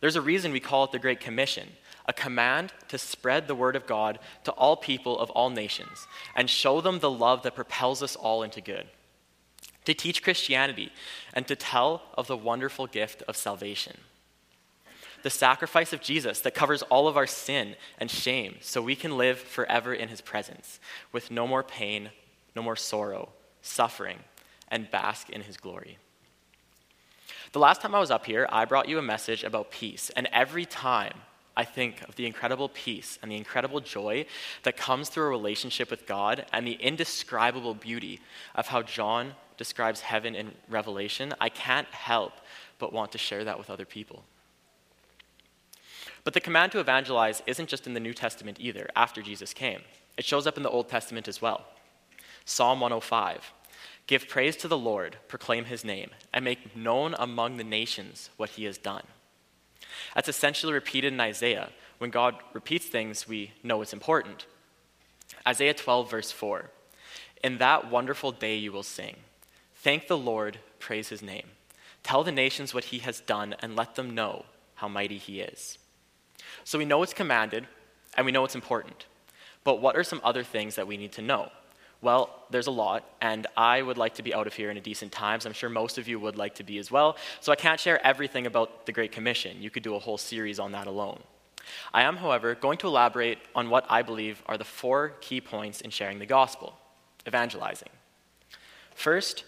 There's 0.00 0.16
a 0.16 0.20
reason 0.20 0.50
we 0.50 0.58
call 0.58 0.82
it 0.82 0.90
the 0.90 0.98
Great 0.98 1.20
Commission 1.20 1.68
a 2.06 2.12
command 2.12 2.72
to 2.88 2.98
spread 2.98 3.46
the 3.46 3.54
word 3.54 3.76
of 3.76 3.86
God 3.86 4.18
to 4.42 4.50
all 4.50 4.76
people 4.76 5.16
of 5.18 5.30
all 5.30 5.50
nations 5.50 6.06
and 6.34 6.50
show 6.50 6.80
them 6.80 6.98
the 6.98 7.10
love 7.10 7.44
that 7.44 7.54
propels 7.54 8.02
us 8.02 8.16
all 8.16 8.42
into 8.42 8.60
good. 8.60 8.88
To 9.84 9.94
teach 9.94 10.22
Christianity 10.22 10.90
and 11.32 11.46
to 11.46 11.56
tell 11.56 12.02
of 12.18 12.26
the 12.26 12.36
wonderful 12.36 12.86
gift 12.88 13.22
of 13.28 13.36
salvation. 13.36 13.96
The 15.24 15.30
sacrifice 15.30 15.94
of 15.94 16.02
Jesus 16.02 16.40
that 16.40 16.54
covers 16.54 16.82
all 16.82 17.08
of 17.08 17.16
our 17.16 17.26
sin 17.26 17.76
and 17.96 18.10
shame 18.10 18.56
so 18.60 18.82
we 18.82 18.94
can 18.94 19.16
live 19.16 19.38
forever 19.38 19.94
in 19.94 20.10
his 20.10 20.20
presence 20.20 20.78
with 21.12 21.30
no 21.30 21.46
more 21.46 21.62
pain, 21.62 22.10
no 22.54 22.60
more 22.60 22.76
sorrow, 22.76 23.30
suffering, 23.62 24.18
and 24.68 24.90
bask 24.90 25.30
in 25.30 25.40
his 25.40 25.56
glory. 25.56 25.96
The 27.52 27.58
last 27.58 27.80
time 27.80 27.94
I 27.94 28.00
was 28.00 28.10
up 28.10 28.26
here, 28.26 28.46
I 28.52 28.66
brought 28.66 28.86
you 28.86 28.98
a 28.98 29.02
message 29.02 29.44
about 29.44 29.70
peace. 29.70 30.10
And 30.14 30.28
every 30.30 30.66
time 30.66 31.14
I 31.56 31.64
think 31.64 32.02
of 32.06 32.16
the 32.16 32.26
incredible 32.26 32.68
peace 32.68 33.18
and 33.22 33.32
the 33.32 33.36
incredible 33.36 33.80
joy 33.80 34.26
that 34.64 34.76
comes 34.76 35.08
through 35.08 35.24
a 35.24 35.30
relationship 35.30 35.90
with 35.90 36.06
God 36.06 36.44
and 36.52 36.66
the 36.66 36.72
indescribable 36.72 37.72
beauty 37.72 38.20
of 38.54 38.66
how 38.66 38.82
John 38.82 39.32
describes 39.56 40.02
heaven 40.02 40.34
in 40.34 40.52
Revelation, 40.68 41.32
I 41.40 41.48
can't 41.48 41.88
help 41.88 42.34
but 42.78 42.92
want 42.92 43.12
to 43.12 43.18
share 43.18 43.44
that 43.44 43.56
with 43.56 43.70
other 43.70 43.86
people. 43.86 44.24
But 46.24 46.32
the 46.32 46.40
command 46.40 46.72
to 46.72 46.80
evangelize 46.80 47.42
isn't 47.46 47.68
just 47.68 47.86
in 47.86 47.94
the 47.94 48.00
New 48.00 48.14
Testament 48.14 48.56
either, 48.58 48.88
after 48.96 49.22
Jesus 49.22 49.52
came. 49.52 49.82
It 50.16 50.24
shows 50.24 50.46
up 50.46 50.56
in 50.56 50.62
the 50.62 50.70
Old 50.70 50.88
Testament 50.88 51.28
as 51.28 51.42
well. 51.42 51.66
Psalm 52.44 52.80
105 52.80 53.52
Give 54.06 54.28
praise 54.28 54.56
to 54.56 54.68
the 54.68 54.76
Lord, 54.76 55.16
proclaim 55.28 55.64
his 55.64 55.84
name, 55.84 56.10
and 56.32 56.44
make 56.44 56.76
known 56.76 57.14
among 57.18 57.56
the 57.56 57.64
nations 57.64 58.28
what 58.36 58.50
he 58.50 58.64
has 58.64 58.76
done. 58.76 59.04
That's 60.14 60.28
essentially 60.28 60.72
repeated 60.72 61.12
in 61.12 61.20
Isaiah. 61.20 61.70
When 61.98 62.10
God 62.10 62.36
repeats 62.52 62.86
things, 62.86 63.26
we 63.26 63.52
know 63.62 63.80
it's 63.80 63.92
important. 63.92 64.46
Isaiah 65.46 65.74
12, 65.74 66.10
verse 66.10 66.32
4 66.32 66.70
In 67.42 67.58
that 67.58 67.90
wonderful 67.90 68.32
day 68.32 68.56
you 68.56 68.72
will 68.72 68.82
sing. 68.82 69.16
Thank 69.76 70.06
the 70.06 70.18
Lord, 70.18 70.58
praise 70.78 71.08
his 71.08 71.22
name. 71.22 71.48
Tell 72.02 72.24
the 72.24 72.32
nations 72.32 72.74
what 72.74 72.84
he 72.84 72.98
has 72.98 73.20
done, 73.20 73.54
and 73.60 73.74
let 73.74 73.94
them 73.94 74.14
know 74.14 74.44
how 74.76 74.88
mighty 74.88 75.16
he 75.18 75.40
is. 75.40 75.78
So 76.64 76.78
we 76.78 76.84
know 76.84 77.02
it's 77.02 77.14
commanded, 77.14 77.66
and 78.16 78.26
we 78.26 78.32
know 78.32 78.44
it's 78.44 78.54
important. 78.54 79.06
But 79.64 79.80
what 79.80 79.96
are 79.96 80.04
some 80.04 80.20
other 80.22 80.42
things 80.42 80.76
that 80.76 80.86
we 80.86 80.96
need 80.96 81.12
to 81.12 81.22
know? 81.22 81.50
Well, 82.02 82.44
there's 82.50 82.66
a 82.66 82.70
lot, 82.70 83.08
and 83.22 83.46
I 83.56 83.80
would 83.80 83.96
like 83.96 84.14
to 84.14 84.22
be 84.22 84.34
out 84.34 84.46
of 84.46 84.52
here 84.52 84.70
in 84.70 84.76
a 84.76 84.80
decent 84.80 85.10
time, 85.10 85.40
so 85.40 85.48
I'm 85.48 85.54
sure 85.54 85.70
most 85.70 85.96
of 85.96 86.06
you 86.06 86.20
would 86.20 86.36
like 86.36 86.56
to 86.56 86.62
be 86.62 86.78
as 86.78 86.90
well. 86.90 87.16
So 87.40 87.50
I 87.50 87.56
can't 87.56 87.80
share 87.80 88.04
everything 88.06 88.46
about 88.46 88.84
the 88.84 88.92
Great 88.92 89.10
Commission. 89.10 89.62
You 89.62 89.70
could 89.70 89.82
do 89.82 89.94
a 89.94 89.98
whole 89.98 90.18
series 90.18 90.58
on 90.58 90.72
that 90.72 90.86
alone. 90.86 91.22
I 91.94 92.02
am, 92.02 92.18
however, 92.18 92.54
going 92.54 92.76
to 92.78 92.88
elaborate 92.88 93.38
on 93.54 93.70
what 93.70 93.86
I 93.88 94.02
believe 94.02 94.42
are 94.44 94.58
the 94.58 94.64
four 94.64 95.14
key 95.22 95.40
points 95.40 95.80
in 95.80 95.90
sharing 95.90 96.18
the 96.18 96.26
gospel 96.26 96.74
evangelizing. 97.26 97.88
First, 98.94 99.44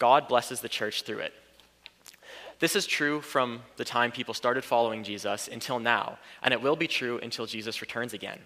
God 0.00 0.26
blesses 0.26 0.60
the 0.60 0.68
church 0.68 1.02
through 1.02 1.20
it. 1.20 1.32
This 2.60 2.76
is 2.76 2.86
true 2.86 3.20
from 3.20 3.62
the 3.76 3.84
time 3.84 4.12
people 4.12 4.34
started 4.34 4.64
following 4.64 5.02
Jesus 5.02 5.48
until 5.48 5.78
now, 5.78 6.18
and 6.42 6.54
it 6.54 6.62
will 6.62 6.76
be 6.76 6.86
true 6.86 7.18
until 7.22 7.46
Jesus 7.46 7.80
returns 7.80 8.12
again. 8.12 8.38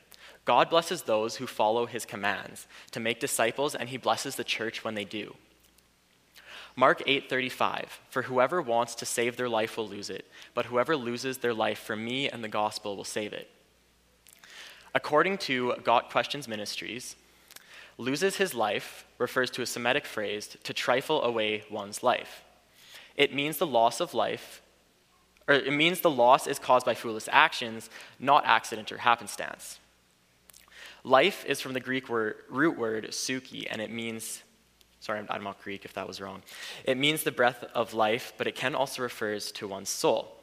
God 0.45 0.71
blesses 0.71 1.03
those 1.03 1.37
who 1.37 1.47
follow 1.47 1.87
his 1.87 2.07
commands 2.07 2.67
to 2.93 3.01
make 3.01 3.21
disciples, 3.21 3.75
and 3.75 3.89
he 3.89 3.99
blesses 3.99 4.37
the 4.37 4.45
church 4.45 4.83
when 4.83 4.95
they 4.95 5.05
do. 5.05 5.37
Mark 6.75 7.03
8:35 7.07 8.01
For 8.09 8.23
whoever 8.23 8.63
wants 8.63 8.95
to 8.95 9.05
save 9.05 9.37
their 9.37 9.49
life 9.49 9.77
will 9.77 9.89
lose 9.89 10.11
it, 10.11 10.31
but 10.55 10.67
whoever 10.67 10.97
loses 10.97 11.39
their 11.39 11.53
life 11.53 11.79
for 11.79 11.97
me 11.97 12.29
and 12.29 12.43
the 12.43 12.49
gospel 12.49 12.97
will 12.97 13.05
save 13.05 13.33
it. 13.33 13.51
According 14.95 15.39
to 15.39 15.75
Got 15.85 16.11
Questions 16.11 16.49
Ministries, 16.49 17.17
loses 17.99 18.37
his 18.37 18.55
life 18.55 19.05
refers 19.19 19.51
to 19.51 19.63
a 19.63 19.67
Semitic 19.67 20.07
phrase 20.07 20.57
to 20.63 20.73
trifle 20.73 21.23
away 21.23 21.65
one's 21.71 22.03
life. 22.03 22.45
It 23.19 23.35
means 23.35 23.59
the 23.59 23.67
loss 23.67 24.01
of 24.01 24.15
life, 24.15 24.63
or 25.49 25.55
it 25.55 25.73
means 25.73 26.01
the 26.01 26.11
loss 26.11 26.47
is 26.47 26.61
caused 26.61 26.87
by 26.87 26.95
foolish 26.95 27.29
actions, 27.33 27.91
not 28.21 28.47
accident 28.47 28.93
or 28.93 28.99
happenstance. 28.99 29.81
Life 31.03 31.45
is 31.45 31.61
from 31.61 31.73
the 31.73 31.81
Greek 31.81 32.09
word, 32.09 32.37
root 32.49 32.79
word 32.79 33.09
suki, 33.11 33.67
and 33.69 33.83
it 33.83 33.91
means, 33.91 34.45
sorry, 35.01 35.21
I'm, 35.29 35.43
not 35.43 35.61
Greek 35.65 35.85
if 35.85 35.95
that 35.95 36.07
was 36.07 36.21
wrong. 36.21 36.43
It 36.85 36.97
means 36.97 37.25
the 37.25 37.33
breath 37.33 37.65
of 37.75 37.93
life, 37.93 38.33
but 38.39 38.47
it 38.47 38.55
can 38.55 38.77
also 38.77 39.03
refers 39.03 39.51
to 39.53 39.67
one's 39.67 39.89
soul. 39.89 40.37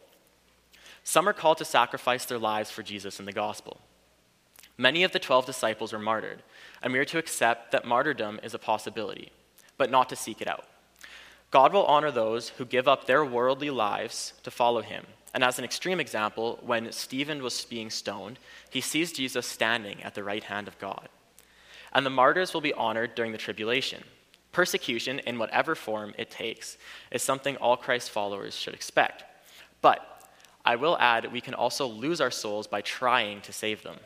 Some 1.05 1.29
are 1.29 1.34
called 1.34 1.60
to 1.60 1.65
sacrifice 1.65 2.25
their 2.25 2.39
lives 2.39 2.72
for 2.72 2.84
Jesus 2.84 3.20
in 3.22 3.25
the 3.25 3.32
gospel. 3.32 3.79
Many 4.77 5.03
of 5.03 5.13
the 5.13 5.20
12 5.20 5.46
disciples 5.46 5.94
were 5.94 6.00
martyred, 6.00 6.44
and 6.82 6.91
we 6.91 7.00
are 7.00 7.05
to 7.05 7.20
accept 7.20 7.72
that 7.72 7.86
martyrdom 7.86 8.41
is 8.44 8.53
a 8.53 8.60
possibility, 8.60 9.32
but 9.77 9.89
not 9.89 10.10
to 10.10 10.17
seek 10.17 10.41
it 10.41 10.50
out. 10.50 10.65
God 11.55 11.71
will 11.71 11.85
honor 11.85 12.12
those 12.12 12.50
who 12.50 12.65
give 12.65 12.85
up 12.85 13.07
their 13.07 13.24
worldly 13.24 13.69
lives 13.69 14.33
to 14.43 14.51
follow 14.51 14.81
him 14.81 15.05
and 15.35 15.43
as 15.43 15.59
an 15.59 15.65
extreme 15.65 16.00
example, 16.00 16.59
when 16.62 16.93
Stephen 16.93 17.43
was 17.43 17.65
being 17.65 17.89
stoned, 17.89 18.39
he 18.69 18.79
sees 18.79 19.12
Jesus 19.12 19.45
standing 19.45 20.01
at 20.01 20.15
the 20.15 20.24
right 20.24 20.45
hand 20.45 20.69
of 20.69 20.79
God. 20.79 21.09
And 21.91 22.05
the 22.05 22.09
martyrs 22.09 22.53
will 22.53 22.62
be 22.62 22.71
honored 22.71 23.15
during 23.15 23.33
the 23.33 23.38
tribulation. 23.38 24.05
Persecution, 24.53 25.19
in 25.19 25.38
whatever 25.38 25.75
form 25.75 26.13
it 26.17 26.31
takes, 26.31 26.77
is 27.12 27.21
something 27.21 27.57
all 27.57 27.75
Christ's 27.75 28.07
followers 28.07 28.55
should 28.55 28.74
expect. 28.74 29.25
But 29.81 30.00
I 30.63 30.77
will 30.77 30.97
add, 31.00 31.33
we 31.33 31.41
can 31.41 31.53
also 31.53 31.85
lose 31.85 32.21
our 32.21 32.31
souls 32.31 32.65
by 32.65 32.79
trying 32.79 33.41
to 33.41 33.51
save 33.51 33.83
them. 33.83 33.97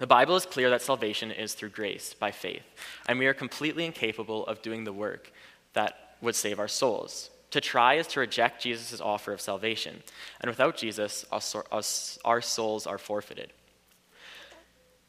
The 0.00 0.08
Bible 0.08 0.34
is 0.34 0.44
clear 0.44 0.70
that 0.70 0.82
salvation 0.82 1.30
is 1.30 1.54
through 1.54 1.68
grace, 1.68 2.14
by 2.14 2.32
faith, 2.32 2.64
and 3.06 3.16
we 3.16 3.28
are 3.28 3.34
completely 3.34 3.86
incapable 3.86 4.44
of 4.46 4.60
doing 4.60 4.82
the 4.82 4.92
work 4.92 5.32
that 5.74 6.09
would 6.20 6.34
save 6.34 6.58
our 6.58 6.68
souls. 6.68 7.30
To 7.52 7.60
try 7.60 7.94
is 7.94 8.06
to 8.08 8.20
reject 8.20 8.62
Jesus' 8.62 9.00
offer 9.00 9.32
of 9.32 9.40
salvation. 9.40 10.02
And 10.40 10.48
without 10.48 10.76
Jesus, 10.76 11.26
our 11.30 12.40
souls 12.40 12.86
are 12.86 12.98
forfeited. 12.98 13.52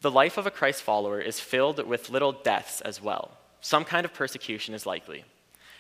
The 0.01 0.09
life 0.09 0.37
of 0.37 0.47
a 0.47 0.51
Christ 0.51 0.81
follower 0.81 1.19
is 1.19 1.39
filled 1.39 1.85
with 1.85 2.09
little 2.09 2.31
deaths 2.31 2.81
as 2.81 3.01
well. 3.01 3.37
Some 3.61 3.85
kind 3.85 4.05
of 4.05 4.13
persecution 4.13 4.73
is 4.73 4.87
likely. 4.87 5.23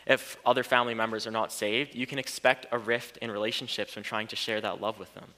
If 0.05 0.37
other 0.45 0.63
family 0.63 0.93
members 0.93 1.25
are 1.25 1.31
not 1.31 1.51
saved, 1.51 1.95
you 1.95 2.05
can 2.05 2.19
expect 2.19 2.67
a 2.71 2.77
rift 2.77 3.17
in 3.17 3.31
relationships 3.31 3.95
when 3.95 4.03
trying 4.03 4.27
to 4.27 4.35
share 4.35 4.61
that 4.61 4.81
love 4.81 4.99
with 4.99 5.13
them. 5.15 5.33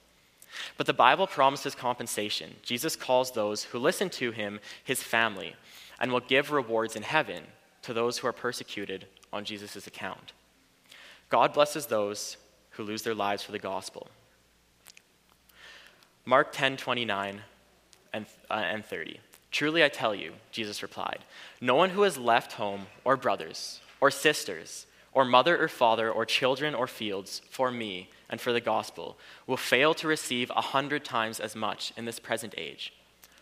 But 0.76 0.86
the 0.86 0.92
Bible 0.92 1.26
promises 1.26 1.74
compensation. 1.74 2.56
Jesus 2.62 2.96
calls 2.96 3.32
those 3.32 3.64
who 3.64 3.78
listen 3.78 4.10
to 4.10 4.30
him 4.30 4.60
his 4.84 5.02
family 5.02 5.54
and 5.98 6.12
will 6.12 6.20
give 6.20 6.50
rewards 6.52 6.96
in 6.96 7.02
heaven 7.02 7.44
to 7.82 7.94
those 7.94 8.18
who 8.18 8.26
are 8.26 8.32
persecuted 8.32 9.06
on 9.34 9.44
Jesus' 9.44 9.86
account. 9.86 10.32
God 11.28 11.52
blesses 11.52 11.86
those 11.86 12.36
who 12.70 12.84
lose 12.84 13.02
their 13.02 13.14
lives 13.14 13.42
for 13.42 13.52
the 13.52 13.58
gospel. 13.58 14.08
Mark 16.24 16.52
10 16.52 16.76
29 16.76 17.42
and, 18.12 18.26
uh, 18.50 18.54
and 18.54 18.84
30. 18.84 19.20
Truly 19.50 19.84
I 19.84 19.88
tell 19.88 20.14
you, 20.14 20.32
Jesus 20.50 20.82
replied, 20.82 21.18
no 21.60 21.74
one 21.74 21.90
who 21.90 22.02
has 22.02 22.16
left 22.16 22.54
home 22.54 22.86
or 23.04 23.16
brothers 23.16 23.80
or 24.00 24.10
sisters 24.10 24.86
or 25.12 25.24
mother 25.24 25.62
or 25.62 25.68
father 25.68 26.10
or 26.10 26.24
children 26.24 26.74
or 26.74 26.86
fields 26.86 27.40
for 27.50 27.70
me 27.70 28.08
and 28.28 28.40
for 28.40 28.52
the 28.52 28.60
gospel 28.60 29.16
will 29.46 29.56
fail 29.56 29.94
to 29.94 30.08
receive 30.08 30.50
a 30.50 30.60
hundred 30.60 31.04
times 31.04 31.38
as 31.38 31.54
much 31.54 31.92
in 31.96 32.04
this 32.04 32.18
present 32.18 32.54
age 32.56 32.92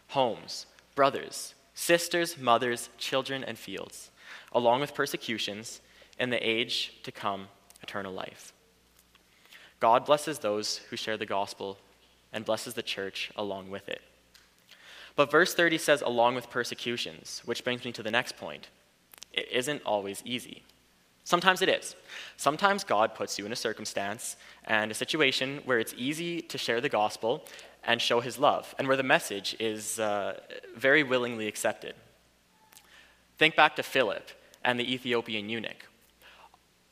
homes, 0.08 0.66
brothers, 0.94 1.54
sisters, 1.74 2.36
mothers, 2.38 2.90
children, 2.98 3.42
and 3.42 3.58
fields, 3.58 4.10
along 4.52 4.80
with 4.80 4.94
persecutions 4.94 5.80
in 6.18 6.30
the 6.30 6.48
age 6.48 6.94
to 7.02 7.12
come 7.12 7.48
eternal 7.82 8.12
life. 8.12 8.52
God 9.80 10.04
blesses 10.04 10.38
those 10.38 10.78
who 10.90 10.96
share 10.96 11.16
the 11.16 11.26
gospel 11.26 11.78
and 12.32 12.44
blesses 12.44 12.74
the 12.74 12.82
church 12.82 13.30
along 13.36 13.70
with 13.70 13.88
it. 13.88 14.00
But 15.16 15.30
verse 15.30 15.54
30 15.54 15.78
says, 15.78 16.02
along 16.02 16.34
with 16.34 16.50
persecutions, 16.50 17.42
which 17.44 17.64
brings 17.64 17.84
me 17.84 17.92
to 17.92 18.02
the 18.02 18.10
next 18.10 18.36
point. 18.36 18.68
It 19.32 19.48
isn't 19.50 19.82
always 19.84 20.22
easy. 20.24 20.62
Sometimes 21.24 21.62
it 21.62 21.68
is. 21.68 21.94
Sometimes 22.36 22.84
God 22.84 23.14
puts 23.14 23.38
you 23.38 23.46
in 23.46 23.52
a 23.52 23.56
circumstance 23.56 24.36
and 24.64 24.90
a 24.90 24.94
situation 24.94 25.60
where 25.64 25.78
it's 25.78 25.94
easy 25.96 26.40
to 26.42 26.58
share 26.58 26.80
the 26.80 26.88
gospel 26.88 27.44
and 27.84 28.00
show 28.00 28.20
his 28.20 28.38
love, 28.38 28.74
and 28.78 28.86
where 28.86 28.96
the 28.96 29.02
message 29.02 29.56
is 29.58 29.98
uh, 29.98 30.38
very 30.76 31.02
willingly 31.02 31.48
accepted. 31.48 31.94
Think 33.42 33.56
back 33.56 33.74
to 33.74 33.82
Philip 33.82 34.30
and 34.62 34.78
the 34.78 34.94
Ethiopian 34.94 35.48
eunuch. 35.48 35.88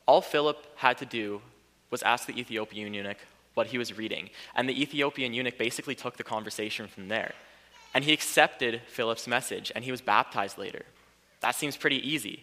All 0.05 0.21
Philip 0.21 0.67
had 0.75 0.99
to 0.99 1.07
do 1.07 1.43
was 1.93 2.03
ask 2.03 2.27
the 2.27 2.37
Ethiopian 2.41 2.93
eunuch 2.93 3.19
what 3.55 3.69
he 3.69 3.79
was 3.79 3.97
reading, 3.97 4.31
and 4.57 4.69
the 4.69 4.83
Ethiopian 4.83 5.33
eunuch 5.33 5.57
basically 5.57 5.95
took 5.95 6.17
the 6.17 6.25
conversation 6.25 6.89
from 6.89 7.07
there. 7.07 7.35
And 7.95 8.03
he 8.03 8.13
accepted 8.13 8.81
Philip's 8.89 9.29
message, 9.29 9.71
and 9.77 9.85
he 9.85 9.93
was 9.93 10.01
baptized 10.01 10.59
later. 10.59 10.87
That 11.39 11.55
seems 11.55 11.77
pretty 11.77 12.05
easy. 12.05 12.43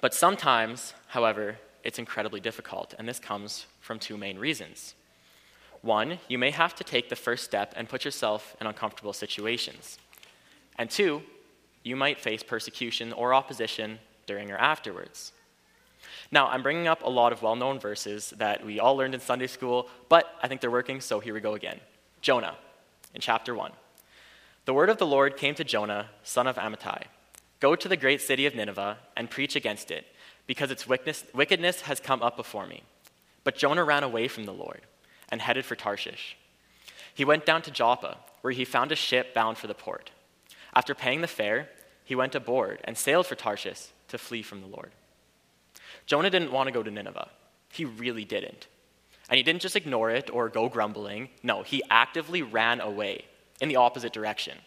But 0.00 0.14
sometimes, 0.14 0.94
however, 1.08 1.58
it's 1.82 1.98
incredibly 1.98 2.38
difficult, 2.38 2.94
and 3.00 3.08
this 3.08 3.18
comes 3.18 3.66
from 3.80 3.98
two 3.98 4.16
main 4.16 4.38
reasons. 4.38 4.94
One, 5.82 6.20
you 6.28 6.38
may 6.38 6.52
have 6.52 6.76
to 6.76 6.84
take 6.84 7.08
the 7.08 7.16
first 7.16 7.42
step 7.42 7.74
and 7.76 7.88
put 7.88 8.04
yourself 8.04 8.54
in 8.60 8.68
uncomfortable 8.68 9.12
situations. 9.12 9.98
And 10.78 10.88
two, 10.88 11.22
you 11.82 11.96
might 11.96 12.20
face 12.20 12.42
persecution 12.42 13.12
or 13.12 13.34
opposition 13.34 13.98
during 14.26 14.50
or 14.50 14.56
afterwards. 14.56 15.32
Now, 16.32 16.48
I'm 16.48 16.62
bringing 16.62 16.86
up 16.86 17.02
a 17.02 17.10
lot 17.10 17.32
of 17.32 17.42
well 17.42 17.56
known 17.56 17.78
verses 17.78 18.32
that 18.38 18.64
we 18.64 18.78
all 18.78 18.96
learned 18.96 19.14
in 19.14 19.20
Sunday 19.20 19.46
school, 19.46 19.88
but 20.08 20.26
I 20.42 20.48
think 20.48 20.60
they're 20.60 20.70
working, 20.70 21.00
so 21.00 21.20
here 21.20 21.34
we 21.34 21.40
go 21.40 21.54
again. 21.54 21.80
Jonah, 22.20 22.56
in 23.14 23.20
chapter 23.20 23.54
1. 23.54 23.72
The 24.66 24.74
word 24.74 24.90
of 24.90 24.98
the 24.98 25.06
Lord 25.06 25.36
came 25.36 25.54
to 25.56 25.64
Jonah, 25.64 26.10
son 26.22 26.46
of 26.46 26.56
Amittai 26.56 27.04
Go 27.60 27.76
to 27.76 27.88
the 27.88 27.96
great 27.96 28.22
city 28.22 28.46
of 28.46 28.54
Nineveh 28.54 28.98
and 29.16 29.30
preach 29.30 29.54
against 29.54 29.90
it, 29.90 30.06
because 30.46 30.70
its 30.70 30.86
wickedness 30.88 31.82
has 31.82 32.00
come 32.00 32.22
up 32.22 32.36
before 32.36 32.66
me. 32.66 32.82
But 33.44 33.56
Jonah 33.56 33.84
ran 33.84 34.02
away 34.02 34.28
from 34.28 34.44
the 34.44 34.52
Lord 34.52 34.82
and 35.28 35.40
headed 35.40 35.64
for 35.64 35.76
Tarshish. 35.76 36.36
He 37.14 37.24
went 37.24 37.44
down 37.44 37.62
to 37.62 37.70
Joppa, 37.70 38.18
where 38.40 38.52
he 38.52 38.64
found 38.64 38.92
a 38.92 38.96
ship 38.96 39.34
bound 39.34 39.58
for 39.58 39.66
the 39.66 39.74
port. 39.74 40.10
After 40.74 40.94
paying 40.94 41.20
the 41.20 41.26
fare, 41.26 41.68
he 42.04 42.14
went 42.14 42.34
aboard 42.34 42.80
and 42.84 42.96
sailed 42.96 43.26
for 43.26 43.34
Tarshish 43.34 43.88
to 44.08 44.18
flee 44.18 44.42
from 44.42 44.60
the 44.60 44.66
Lord. 44.66 44.90
Jonah 46.06 46.30
didn't 46.30 46.52
want 46.52 46.66
to 46.66 46.72
go 46.72 46.82
to 46.82 46.90
Nineveh. 46.90 47.28
He 47.72 47.84
really 47.84 48.24
didn't. 48.24 48.66
And 49.28 49.36
he 49.36 49.42
didn't 49.42 49.62
just 49.62 49.76
ignore 49.76 50.10
it 50.10 50.28
or 50.32 50.48
go 50.48 50.68
grumbling. 50.68 51.28
No, 51.42 51.62
he 51.62 51.82
actively 51.88 52.42
ran 52.42 52.80
away 52.80 53.24
in 53.60 53.68
the 53.68 53.76
opposite 53.76 54.12
direction. 54.12 54.58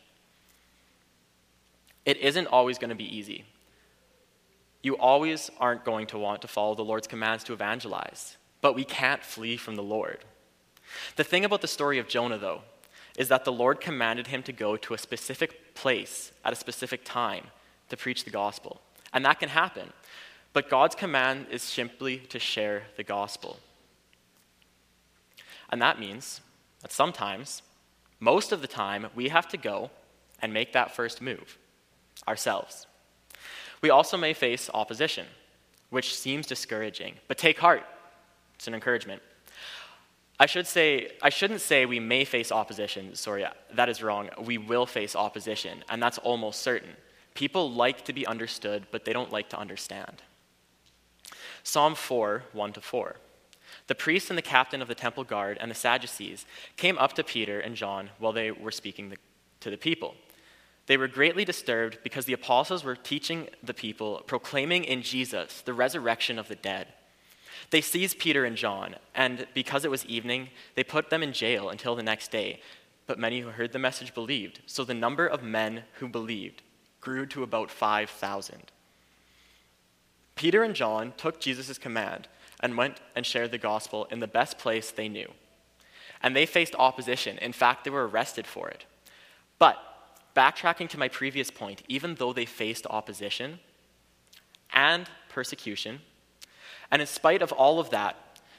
It 2.06 2.18
isn't 2.18 2.48
always 2.48 2.78
going 2.78 2.90
to 2.90 2.96
be 2.96 3.18
easy. 3.18 3.46
You 4.82 4.98
always 4.98 5.50
aren't 5.60 5.86
going 5.86 6.08
to 6.08 6.18
want 6.18 6.42
to 6.42 6.48
follow 6.48 6.76
the 6.76 6.84
Lord's 6.84 7.08
commands 7.08 7.44
to 7.46 7.54
evangelize, 7.54 8.38
but 8.62 8.76
we 8.76 8.84
can't 8.84 9.24
flee 9.24 9.58
from 9.58 9.76
the 9.76 9.84
Lord. 9.84 10.20
The 11.16 11.24
thing 11.24 11.46
about 11.46 11.62
the 11.62 11.68
story 11.68 12.00
of 12.00 12.08
Jonah, 12.08 12.38
though, 12.38 12.62
is 13.18 13.28
that 13.28 13.46
the 13.46 13.52
Lord 13.52 13.80
commanded 13.80 14.28
him 14.28 14.44
to 14.44 14.52
go 14.52 14.76
to 14.78 14.94
a 14.94 14.98
specific 14.98 15.76
place 15.76 16.32
at 16.44 16.54
a 16.54 16.56
specific 16.56 17.02
time 17.04 17.46
to 17.90 17.98
preach 17.98 18.24
the 18.24 18.32
gospel. 18.32 18.82
And 19.14 19.24
that 19.26 19.40
can 19.40 19.50
happen. 19.50 19.94
But 20.54 20.70
God's 20.70 20.96
command 20.96 21.48
is 21.52 21.62
simply 21.62 22.18
to 22.30 22.40
share 22.40 22.84
the 22.98 23.04
gospel. 23.04 23.60
And 25.70 25.82
that 25.82 26.00
means 26.00 26.42
that 26.82 26.92
sometimes, 26.92 27.62
most 28.20 28.52
of 28.52 28.62
the 28.62 28.68
time, 28.68 29.08
we 29.16 29.30
have 29.30 29.48
to 29.50 29.58
go 29.58 29.90
and 30.42 30.54
make 30.54 30.74
that 30.74 30.96
first 30.96 31.22
move 31.22 31.58
ourselves. 32.28 32.88
We 33.82 33.90
also 33.90 34.18
may 34.18 34.34
face 34.34 34.70
opposition, 34.74 35.26
which 35.90 36.16
seems 36.16 36.48
discouraging, 36.48 37.16
but 37.28 37.38
take 37.38 37.60
heart. 37.60 37.84
It's 38.56 38.68
an 38.68 38.74
encouragement. 38.74 39.22
I 40.44 40.46
should 40.46 40.68
say 40.68 41.14
I 41.22 41.30
shouldn't 41.30 41.62
say 41.62 41.86
we 41.86 42.02
may 42.02 42.26
face 42.26 42.52
opposition. 42.52 43.16
Sorry, 43.16 43.46
that 43.76 43.88
is 43.88 44.04
wrong. 44.04 44.30
We 44.44 44.58
will 44.58 44.86
face 44.86 45.16
opposition, 45.16 45.86
and 45.88 46.04
that's 46.04 46.18
almost 46.18 46.62
certain. 46.62 46.98
People 47.34 47.72
like 47.72 48.04
to 48.04 48.12
be 48.12 48.28
understood, 48.28 48.88
but 48.92 49.06
they 49.06 49.14
don't 49.14 49.32
like 49.32 49.48
to 49.52 49.58
understand. 49.58 50.22
Psalm 51.64 51.96
4, 51.96 52.44
1 52.52 52.74
to 52.74 52.82
4. 52.82 53.16
The 53.88 53.96
priest 53.96 54.30
and 54.30 54.38
the 54.38 54.42
captain 54.42 54.82
of 54.82 54.90
the 54.90 54.96
temple 54.96 55.24
guard 55.24 55.58
and 55.62 55.72
the 55.72 55.76
Sadducees 55.76 56.46
came 56.76 56.98
up 56.98 57.14
to 57.14 57.24
Peter 57.24 57.62
and 57.62 57.74
John 57.74 58.10
while 58.20 58.34
they 58.34 58.52
were 58.52 58.70
speaking 58.70 59.08
the, 59.08 59.18
to 59.62 59.70
the 59.70 59.78
people. 59.78 60.14
They 60.88 60.98
were 60.98 61.08
greatly 61.08 61.46
disturbed 61.46 62.00
because 62.04 62.26
the 62.26 62.34
apostles 62.34 62.84
were 62.84 62.98
teaching 62.98 63.48
the 63.64 63.74
people, 63.74 64.22
proclaiming 64.28 64.84
in 64.84 65.04
Jesus 65.04 65.62
the 65.62 65.74
resurrection 65.74 66.38
of 66.38 66.50
the 66.50 66.56
dead. 66.56 66.88
They 67.70 67.82
seized 67.82 68.20
Peter 68.20 68.46
and 68.46 68.56
John, 68.56 68.96
and 69.16 69.48
because 69.54 69.86
it 69.86 69.92
was 69.92 70.06
evening, 70.06 70.50
they 70.76 70.84
put 70.84 71.10
them 71.10 71.24
in 71.24 71.34
jail 71.34 71.70
until 71.70 71.96
the 71.96 72.04
next 72.04 72.32
day. 72.32 72.62
But 73.06 73.20
many 73.20 73.42
who 73.42 73.50
heard 73.50 73.72
the 73.72 73.80
message 73.80 74.14
believed, 74.14 74.62
so 74.66 74.84
the 74.84 74.94
number 74.94 75.28
of 75.28 75.44
men 75.44 75.84
who 75.96 76.08
believed 76.08 76.62
grew 77.02 77.26
to 77.28 77.44
about 77.44 77.70
5,000. 77.70 78.72
Peter 80.36 80.64
and 80.64 80.74
John 80.74 81.14
took 81.18 81.40
Jesus' 81.40 81.78
command 81.78 82.28
and 82.60 82.78
went 82.78 83.02
and 83.16 83.26
shared 83.26 83.52
the 83.52 83.58
gospel 83.58 84.06
in 84.10 84.20
the 84.20 84.28
best 84.28 84.58
place 84.58 84.90
they 84.90 85.10
knew. 85.10 85.32
And 86.22 86.36
they 86.36 86.46
faced 86.46 86.76
opposition. 86.80 87.38
In 87.40 87.52
fact, 87.52 87.84
they 87.84 87.90
were 87.90 88.08
arrested 88.08 88.48
for 88.48 88.70
it. 88.70 88.86
But, 89.60 89.78
backtracking 90.36 90.90
to 90.90 90.98
my 90.98 91.10
previous 91.10 91.52
point, 91.52 91.84
even 91.90 92.16
though 92.16 92.32
they 92.32 92.46
faced 92.46 92.88
opposition 92.90 93.60
and 94.72 95.10
persecution, 95.30 96.00
and 96.94 97.02
in 97.02 97.08
spite 97.08 97.42
of 97.42 97.52
all 97.52 97.80
of 97.80 97.90
that, 97.90 98.16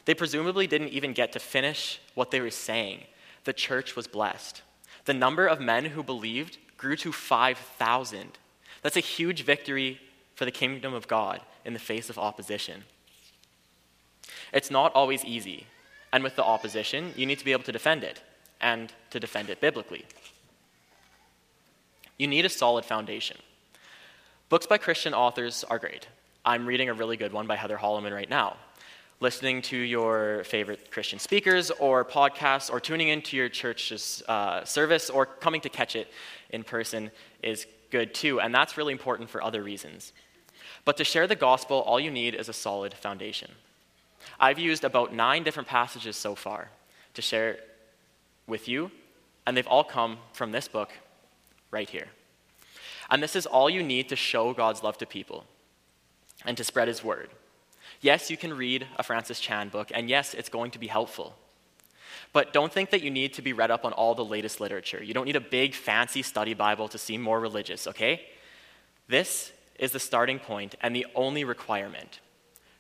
they 0.07 0.13
presumably 0.13 0.67
didn't 0.67 0.89
even 0.89 1.13
get 1.13 1.31
to 1.33 1.39
finish 1.39 2.01
what 2.17 2.33
they 2.33 2.41
were 2.41 2.51
saying. 2.51 3.03
The 3.45 3.53
church 3.53 3.95
was 3.95 4.09
blessed. 4.09 4.61
The 5.05 5.15
number 5.15 5.47
of 5.47 5.61
men 5.61 5.85
who 5.85 6.03
believed 6.03 6.59
grew 6.77 6.97
to 6.97 7.13
5,000. 7.13 8.39
That's 8.83 8.97
a 8.97 9.01
huge 9.01 9.45
victory 9.45 10.01
for 10.35 10.45
the 10.45 10.51
kingdom 10.51 10.95
of 10.95 11.07
God 11.07 11.43
in 11.65 11.75
the 11.75 11.79
face 11.79 12.11
of 12.11 12.19
opposition. 12.19 12.83
It's 14.53 14.69
not 14.69 14.93
always 14.97 15.25
easy, 15.25 15.69
and 16.13 16.25
with 16.25 16.35
the 16.35 16.43
opposition, 16.43 17.13
you 17.15 17.27
need 17.27 17.39
to 17.39 17.45
be 17.45 17.53
able 17.53 17.63
to 17.63 17.71
defend 17.71 18.03
it, 18.03 18.21
and 18.61 18.93
to 19.11 19.21
defend 19.21 19.49
it 19.49 19.61
biblically. 19.61 20.05
You 22.19 22.27
need 22.27 22.45
a 22.45 22.49
solid 22.49 22.85
foundation. 22.85 23.37
Books 24.49 24.67
by 24.67 24.79
Christian 24.79 25.15
authors 25.15 25.63
are 25.63 25.79
great. 25.79 26.09
I'm 26.47 26.67
reading 26.67 26.91
a 26.91 26.95
really 26.95 27.17
good 27.17 27.33
one 27.33 27.47
by 27.47 27.57
Heather 27.57 27.79
Holleman 27.79 28.13
right 28.13 28.29
now. 28.29 28.59
Listening 29.21 29.63
to 29.63 29.79
your 29.79 30.45
favorite 30.45 30.91
Christian 30.91 31.19
speakers 31.19 31.71
or 31.71 32.05
podcasts 32.05 32.71
or 32.71 32.81
tuning 32.81 33.09
into 33.09 33.35
your 33.35 33.49
church's 33.49 34.23
uh, 34.29 34.63
service 34.63 35.09
or 35.09 35.25
coming 35.25 35.63
to 35.63 35.71
catch 35.71 35.97
it 35.97 36.09
in 36.51 36.63
person 36.63 37.11
is 37.43 37.67
good 37.91 38.13
too, 38.13 38.43
and 38.43 38.55
that's 38.55 38.77
really 38.77 38.93
important 38.93 39.31
for 39.31 39.43
other 39.43 39.63
reasons. 39.63 40.13
But 40.85 40.99
to 40.99 41.05
share 41.05 41.27
the 41.27 41.35
gospel, 41.35 41.79
all 41.81 41.99
you 41.99 42.11
need 42.11 42.35
is 42.35 42.51
a 42.51 42.53
solid 42.53 42.93
foundation. 42.93 43.51
I've 44.39 44.59
used 44.59 44.85
about 44.85 45.15
nine 45.15 45.45
different 45.45 45.69
passages 45.69 46.15
so 46.15 46.35
far 46.35 46.69
to 47.15 47.23
share 47.23 47.57
with 48.47 48.69
you, 48.69 48.91
and 49.47 49.57
they've 49.57 49.67
all 49.67 49.85
come 49.85 50.19
from 50.35 50.53
this 50.53 50.69
book 50.69 50.91
right 51.71 51.89
here. 51.89 52.09
And 53.09 53.23
this 53.23 53.35
is 53.35 53.47
all 53.47 53.71
you 53.71 53.83
need 53.83 54.11
to 54.11 54.17
show 54.17 54.53
God's 54.53 54.83
love 54.83 54.99
to 54.99 55.07
people 55.07 55.47
and 56.45 56.57
to 56.57 56.65
spread 56.65 56.89
his 56.89 57.03
word. 57.03 57.31
Yes, 58.01 58.31
you 58.31 58.37
can 58.37 58.53
read 58.55 58.87
a 58.97 59.03
Francis 59.03 59.41
Chan 59.41 59.71
book, 59.71 59.91
and 59.95 60.09
yes, 60.09 60.35
it's 60.35 60.49
going 60.49 60.71
to 60.73 60.79
be 60.79 60.87
helpful. 60.87 61.35
But 62.33 62.53
don't 62.53 62.73
think 62.73 62.91
that 62.91 63.03
you 63.03 63.11
need 63.11 63.35
to 63.35 63.43
be 63.43 63.53
read 63.53 63.71
up 63.71 63.85
on 63.85 63.93
all 63.93 64.15
the 64.15 64.25
latest 64.25 64.61
literature. 64.61 65.03
You 65.03 65.15
don't 65.15 65.25
need 65.25 65.37
a 65.37 65.41
big, 65.41 65.75
fancy 65.75 66.23
study 66.23 66.53
Bible 66.53 66.89
to 66.89 66.99
seem 66.99 67.23
more 67.23 67.41
religious, 67.41 67.87
okay? 67.87 68.27
This 69.09 69.53
is 69.79 69.93
the 69.93 70.01
starting 70.01 70.39
point 70.39 70.75
and 70.81 70.95
the 70.95 71.07
only 71.15 71.45
requirement. 71.45 72.21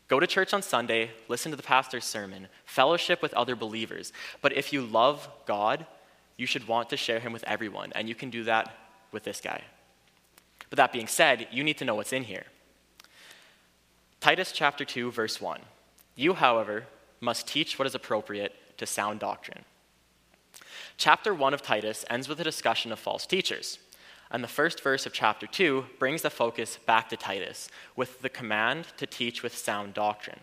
Go 0.08 0.20
to 0.20 0.26
church 0.26 0.52
on 0.52 0.62
Sunday, 0.62 1.10
listen 1.28 1.50
to 1.50 1.56
the 1.56 1.62
pastor's 1.62 2.04
sermon, 2.04 2.48
fellowship 2.66 3.22
with 3.22 3.32
other 3.34 3.56
believers. 3.56 4.12
But 4.42 4.52
if 4.52 4.72
you 4.72 4.82
love 4.82 5.28
God, 5.46 5.86
you 6.36 6.46
should 6.46 6.68
want 6.68 6.90
to 6.90 6.96
share 6.96 7.20
him 7.20 7.32
with 7.32 7.44
everyone, 7.44 7.92
and 7.94 8.08
you 8.08 8.14
can 8.14 8.30
do 8.30 8.44
that 8.44 8.74
with 9.12 9.22
this 9.22 9.40
guy. 9.40 9.62
But 10.68 10.76
that 10.76 10.92
being 10.92 11.06
said, 11.06 11.46
you 11.50 11.64
need 11.64 11.78
to 11.78 11.84
know 11.84 11.94
what's 11.94 12.12
in 12.12 12.24
here. 12.24 12.44
Titus 14.24 14.52
chapter 14.52 14.86
2, 14.86 15.10
verse 15.10 15.38
1. 15.38 15.60
You, 16.16 16.32
however, 16.32 16.86
must 17.20 17.46
teach 17.46 17.78
what 17.78 17.86
is 17.86 17.94
appropriate 17.94 18.54
to 18.78 18.86
sound 18.86 19.20
doctrine. 19.20 19.66
Chapter 20.96 21.34
1 21.34 21.52
of 21.52 21.60
Titus 21.60 22.06
ends 22.08 22.26
with 22.26 22.40
a 22.40 22.44
discussion 22.44 22.90
of 22.90 22.98
false 22.98 23.26
teachers. 23.26 23.78
And 24.30 24.42
the 24.42 24.48
first 24.48 24.82
verse 24.82 25.04
of 25.04 25.12
chapter 25.12 25.46
2 25.46 25.84
brings 25.98 26.22
the 26.22 26.30
focus 26.30 26.78
back 26.86 27.10
to 27.10 27.18
Titus 27.18 27.68
with 27.96 28.22
the 28.22 28.30
command 28.30 28.86
to 28.96 29.06
teach 29.06 29.42
with 29.42 29.54
sound 29.54 29.92
doctrine. 29.92 30.40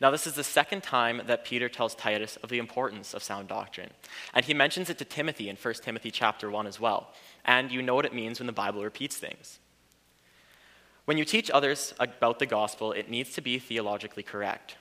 Now, 0.00 0.10
this 0.10 0.26
is 0.26 0.34
the 0.34 0.42
second 0.42 0.82
time 0.82 1.22
that 1.28 1.44
Peter 1.44 1.68
tells 1.68 1.94
Titus 1.94 2.34
of 2.42 2.48
the 2.48 2.58
importance 2.58 3.14
of 3.14 3.22
sound 3.22 3.46
doctrine. 3.46 3.90
And 4.34 4.44
he 4.44 4.54
mentions 4.54 4.90
it 4.90 4.98
to 4.98 5.04
Timothy 5.04 5.48
in 5.48 5.54
1 5.54 5.74
Timothy 5.74 6.10
chapter 6.10 6.50
1 6.50 6.66
as 6.66 6.80
well. 6.80 7.12
And 7.44 7.70
you 7.70 7.80
know 7.80 7.94
what 7.94 8.06
it 8.06 8.12
means 8.12 8.40
when 8.40 8.48
the 8.48 8.52
Bible 8.52 8.82
repeats 8.82 9.18
things. 9.18 9.60
When 11.04 11.18
you 11.18 11.24
teach 11.24 11.50
others 11.50 11.94
about 11.98 12.38
the 12.38 12.46
gospel, 12.46 12.92
it 12.92 13.10
needs 13.10 13.32
to 13.34 13.40
be 13.40 13.58
theologically 13.58 14.22
correct. 14.22 14.76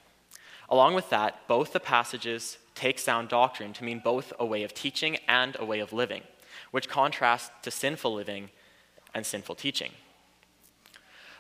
Along 0.69 0.93
with 0.93 1.09
that, 1.09 1.47
both 1.47 1.73
the 1.73 1.79
passages 1.79 2.57
take 2.75 2.99
sound 2.99 3.29
doctrine 3.29 3.73
to 3.73 3.83
mean 3.83 4.01
both 4.03 4.31
a 4.39 4.45
way 4.45 4.63
of 4.63 4.73
teaching 4.73 5.17
and 5.27 5.57
a 5.59 5.65
way 5.65 5.79
of 5.79 5.91
living, 5.91 6.21
which 6.71 6.87
contrasts 6.87 7.49
to 7.63 7.71
sinful 7.71 8.13
living 8.13 8.49
and 9.13 9.25
sinful 9.25 9.55
teaching. 9.55 9.91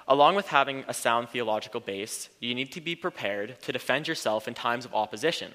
Along 0.07 0.33
with 0.33 0.47
having 0.47 0.83
a 0.87 0.93
sound 0.93 1.29
theological 1.29 1.79
base, 1.79 2.29
you 2.39 2.55
need 2.55 2.71
to 2.71 2.81
be 2.81 2.95
prepared 2.95 3.61
to 3.61 3.71
defend 3.71 4.07
yourself 4.07 4.47
in 4.47 4.55
times 4.55 4.83
of 4.83 4.95
opposition. 4.95 5.53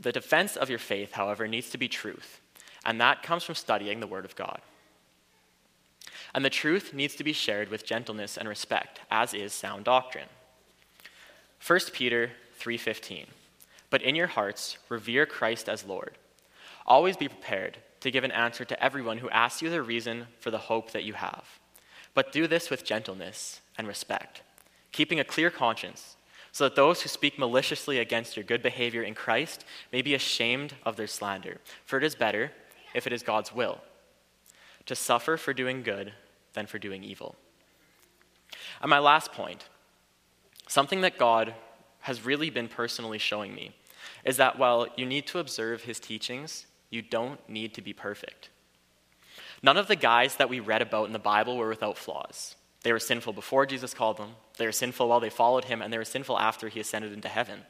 The 0.00 0.12
defense 0.12 0.56
of 0.56 0.70
your 0.70 0.78
faith, 0.78 1.12
however, 1.12 1.46
needs 1.46 1.68
to 1.70 1.78
be 1.78 1.88
truth, 1.88 2.40
and 2.86 2.98
that 3.00 3.22
comes 3.22 3.44
from 3.44 3.56
studying 3.56 4.00
the 4.00 4.06
Word 4.06 4.24
of 4.24 4.36
God. 4.36 4.62
And 6.34 6.44
the 6.44 6.50
truth 6.50 6.92
needs 6.92 7.14
to 7.16 7.24
be 7.24 7.32
shared 7.32 7.68
with 7.68 7.86
gentleness 7.86 8.36
and 8.36 8.48
respect, 8.48 9.00
as 9.10 9.34
is 9.34 9.52
sound 9.52 9.84
doctrine. 9.84 10.28
1 11.60 11.92
Peter 11.92 12.32
3:15. 12.58 13.26
But 13.90 14.02
in 14.02 14.14
your 14.14 14.26
hearts 14.26 14.78
revere 14.88 15.26
Christ 15.26 15.68
as 15.68 15.84
Lord. 15.84 16.18
Always 16.86 17.16
be 17.16 17.28
prepared 17.28 17.78
to 18.00 18.10
give 18.10 18.24
an 18.24 18.32
answer 18.32 18.64
to 18.64 18.82
everyone 18.82 19.18
who 19.18 19.30
asks 19.30 19.62
you 19.62 19.70
the 19.70 19.82
reason 19.82 20.28
for 20.38 20.50
the 20.50 20.58
hope 20.58 20.92
that 20.92 21.04
you 21.04 21.14
have. 21.14 21.58
But 22.14 22.32
do 22.32 22.46
this 22.46 22.70
with 22.70 22.84
gentleness 22.84 23.60
and 23.76 23.86
respect, 23.86 24.42
keeping 24.92 25.20
a 25.20 25.24
clear 25.24 25.50
conscience, 25.50 26.16
so 26.52 26.64
that 26.64 26.76
those 26.76 27.02
who 27.02 27.08
speak 27.08 27.38
maliciously 27.38 27.98
against 27.98 28.36
your 28.36 28.44
good 28.44 28.62
behavior 28.62 29.02
in 29.02 29.14
Christ 29.14 29.64
may 29.92 30.02
be 30.02 30.14
ashamed 30.14 30.74
of 30.84 30.96
their 30.96 31.06
slander. 31.06 31.60
For 31.84 31.98
it 31.98 32.04
is 32.04 32.14
better, 32.14 32.52
if 32.94 33.06
it 33.06 33.12
is 33.12 33.22
God's 33.22 33.52
will, 33.52 33.80
to 34.88 34.96
suffer 34.96 35.36
for 35.36 35.54
doing 35.54 35.82
good 35.82 36.12
than 36.54 36.66
for 36.66 36.78
doing 36.78 37.04
evil. 37.04 37.36
And 38.80 38.90
my 38.90 38.98
last 38.98 39.32
point 39.32 39.68
something 40.66 41.00
that 41.00 41.16
God 41.16 41.54
has 42.00 42.26
really 42.26 42.50
been 42.50 42.68
personally 42.68 43.18
showing 43.18 43.54
me 43.54 43.74
is 44.24 44.36
that 44.36 44.58
while 44.58 44.86
you 44.96 45.06
need 45.06 45.26
to 45.26 45.38
observe 45.38 45.82
his 45.82 45.98
teachings, 45.98 46.66
you 46.90 47.00
don't 47.00 47.40
need 47.48 47.72
to 47.74 47.82
be 47.82 47.92
perfect. 47.92 48.50
None 49.62 49.76
of 49.76 49.88
the 49.88 49.96
guys 49.96 50.36
that 50.36 50.48
we 50.48 50.60
read 50.60 50.82
about 50.82 51.06
in 51.06 51.12
the 51.12 51.18
Bible 51.18 51.56
were 51.56 51.68
without 51.68 51.96
flaws. 51.96 52.54
They 52.82 52.92
were 52.92 52.98
sinful 52.98 53.32
before 53.32 53.66
Jesus 53.66 53.94
called 53.94 54.18
them, 54.18 54.32
they 54.56 54.66
were 54.66 54.72
sinful 54.72 55.08
while 55.08 55.20
they 55.20 55.30
followed 55.30 55.64
him, 55.64 55.82
and 55.82 55.92
they 55.92 55.98
were 55.98 56.04
sinful 56.04 56.38
after 56.38 56.68
he 56.68 56.80
ascended 56.80 57.12
into 57.12 57.28
heaven. 57.28 57.60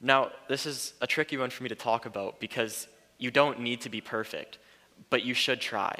Now, 0.00 0.30
this 0.48 0.64
is 0.64 0.94
a 1.00 1.06
tricky 1.06 1.36
one 1.36 1.50
for 1.50 1.62
me 1.62 1.68
to 1.68 1.74
talk 1.74 2.06
about 2.06 2.40
because 2.40 2.88
you 3.18 3.30
don't 3.30 3.60
need 3.60 3.82
to 3.82 3.90
be 3.90 4.00
perfect, 4.00 4.58
but 5.08 5.24
you 5.24 5.34
should 5.34 5.60
try. 5.60 5.98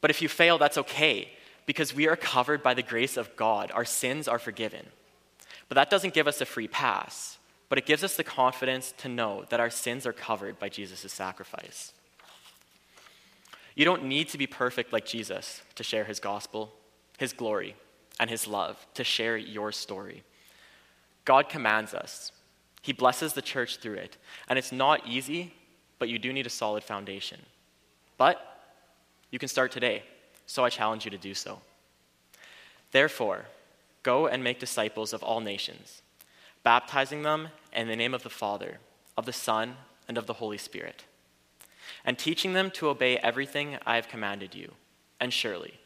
But 0.00 0.10
if 0.10 0.22
you 0.22 0.28
fail, 0.28 0.58
that's 0.58 0.78
okay 0.78 1.30
because 1.66 1.94
we 1.94 2.08
are 2.08 2.16
covered 2.16 2.62
by 2.62 2.74
the 2.74 2.82
grace 2.82 3.16
of 3.16 3.34
God. 3.36 3.70
Our 3.72 3.84
sins 3.84 4.28
are 4.28 4.38
forgiven. 4.38 4.86
But 5.68 5.76
that 5.76 5.90
doesn't 5.90 6.14
give 6.14 6.26
us 6.26 6.40
a 6.40 6.44
free 6.44 6.68
pass, 6.68 7.38
but 7.68 7.78
it 7.78 7.86
gives 7.86 8.04
us 8.04 8.16
the 8.16 8.24
confidence 8.24 8.92
to 8.98 9.08
know 9.08 9.44
that 9.48 9.60
our 9.60 9.70
sins 9.70 10.06
are 10.06 10.12
covered 10.12 10.58
by 10.58 10.68
Jesus' 10.68 11.12
sacrifice. 11.12 11.92
You 13.74 13.84
don't 13.84 14.04
need 14.04 14.28
to 14.30 14.38
be 14.38 14.46
perfect 14.46 14.92
like 14.92 15.06
Jesus 15.06 15.62
to 15.76 15.82
share 15.82 16.04
his 16.04 16.20
gospel, 16.20 16.72
his 17.16 17.32
glory, 17.32 17.74
and 18.20 18.28
his 18.28 18.46
love, 18.46 18.84
to 18.94 19.04
share 19.04 19.36
your 19.36 19.72
story. 19.72 20.24
God 21.24 21.48
commands 21.48 21.94
us, 21.94 22.32
he 22.82 22.92
blesses 22.92 23.32
the 23.32 23.42
church 23.42 23.78
through 23.78 23.94
it. 23.94 24.16
And 24.48 24.58
it's 24.58 24.72
not 24.72 25.06
easy, 25.06 25.54
but 26.00 26.08
you 26.08 26.18
do 26.18 26.32
need 26.32 26.46
a 26.46 26.50
solid 26.50 26.82
foundation. 26.82 27.40
But 28.22 28.38
you 29.32 29.40
can 29.40 29.48
start 29.48 29.72
today, 29.72 30.04
so 30.46 30.62
I 30.62 30.70
challenge 30.70 31.04
you 31.04 31.10
to 31.10 31.18
do 31.18 31.34
so. 31.34 31.58
Therefore, 32.92 33.46
go 34.04 34.28
and 34.28 34.44
make 34.44 34.60
disciples 34.60 35.12
of 35.12 35.24
all 35.24 35.40
nations, 35.40 36.02
baptizing 36.62 37.24
them 37.24 37.48
in 37.72 37.88
the 37.88 37.96
name 37.96 38.14
of 38.14 38.22
the 38.22 38.30
Father, 38.30 38.78
of 39.16 39.26
the 39.26 39.32
Son, 39.32 39.74
and 40.06 40.16
of 40.16 40.28
the 40.28 40.34
Holy 40.34 40.56
Spirit, 40.56 41.02
and 42.04 42.16
teaching 42.16 42.52
them 42.52 42.70
to 42.70 42.90
obey 42.90 43.18
everything 43.18 43.76
I 43.84 43.96
have 43.96 44.06
commanded 44.06 44.54
you. 44.54 44.70
And 45.18 45.32
surely, 45.32 45.80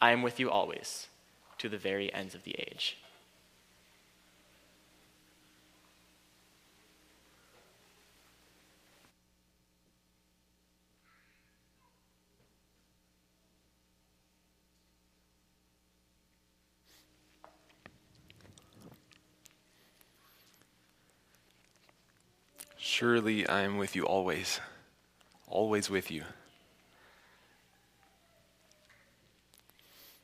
I 0.00 0.12
am 0.12 0.22
with 0.22 0.38
you 0.38 0.52
always, 0.52 1.08
to 1.58 1.68
the 1.68 1.78
very 1.78 2.14
ends 2.14 2.36
of 2.36 2.44
the 2.44 2.54
age. 2.60 2.96
Surely 22.84 23.46
I 23.46 23.60
am 23.60 23.78
with 23.78 23.94
you 23.94 24.02
always, 24.02 24.58
always 25.46 25.88
with 25.88 26.10
you. 26.10 26.24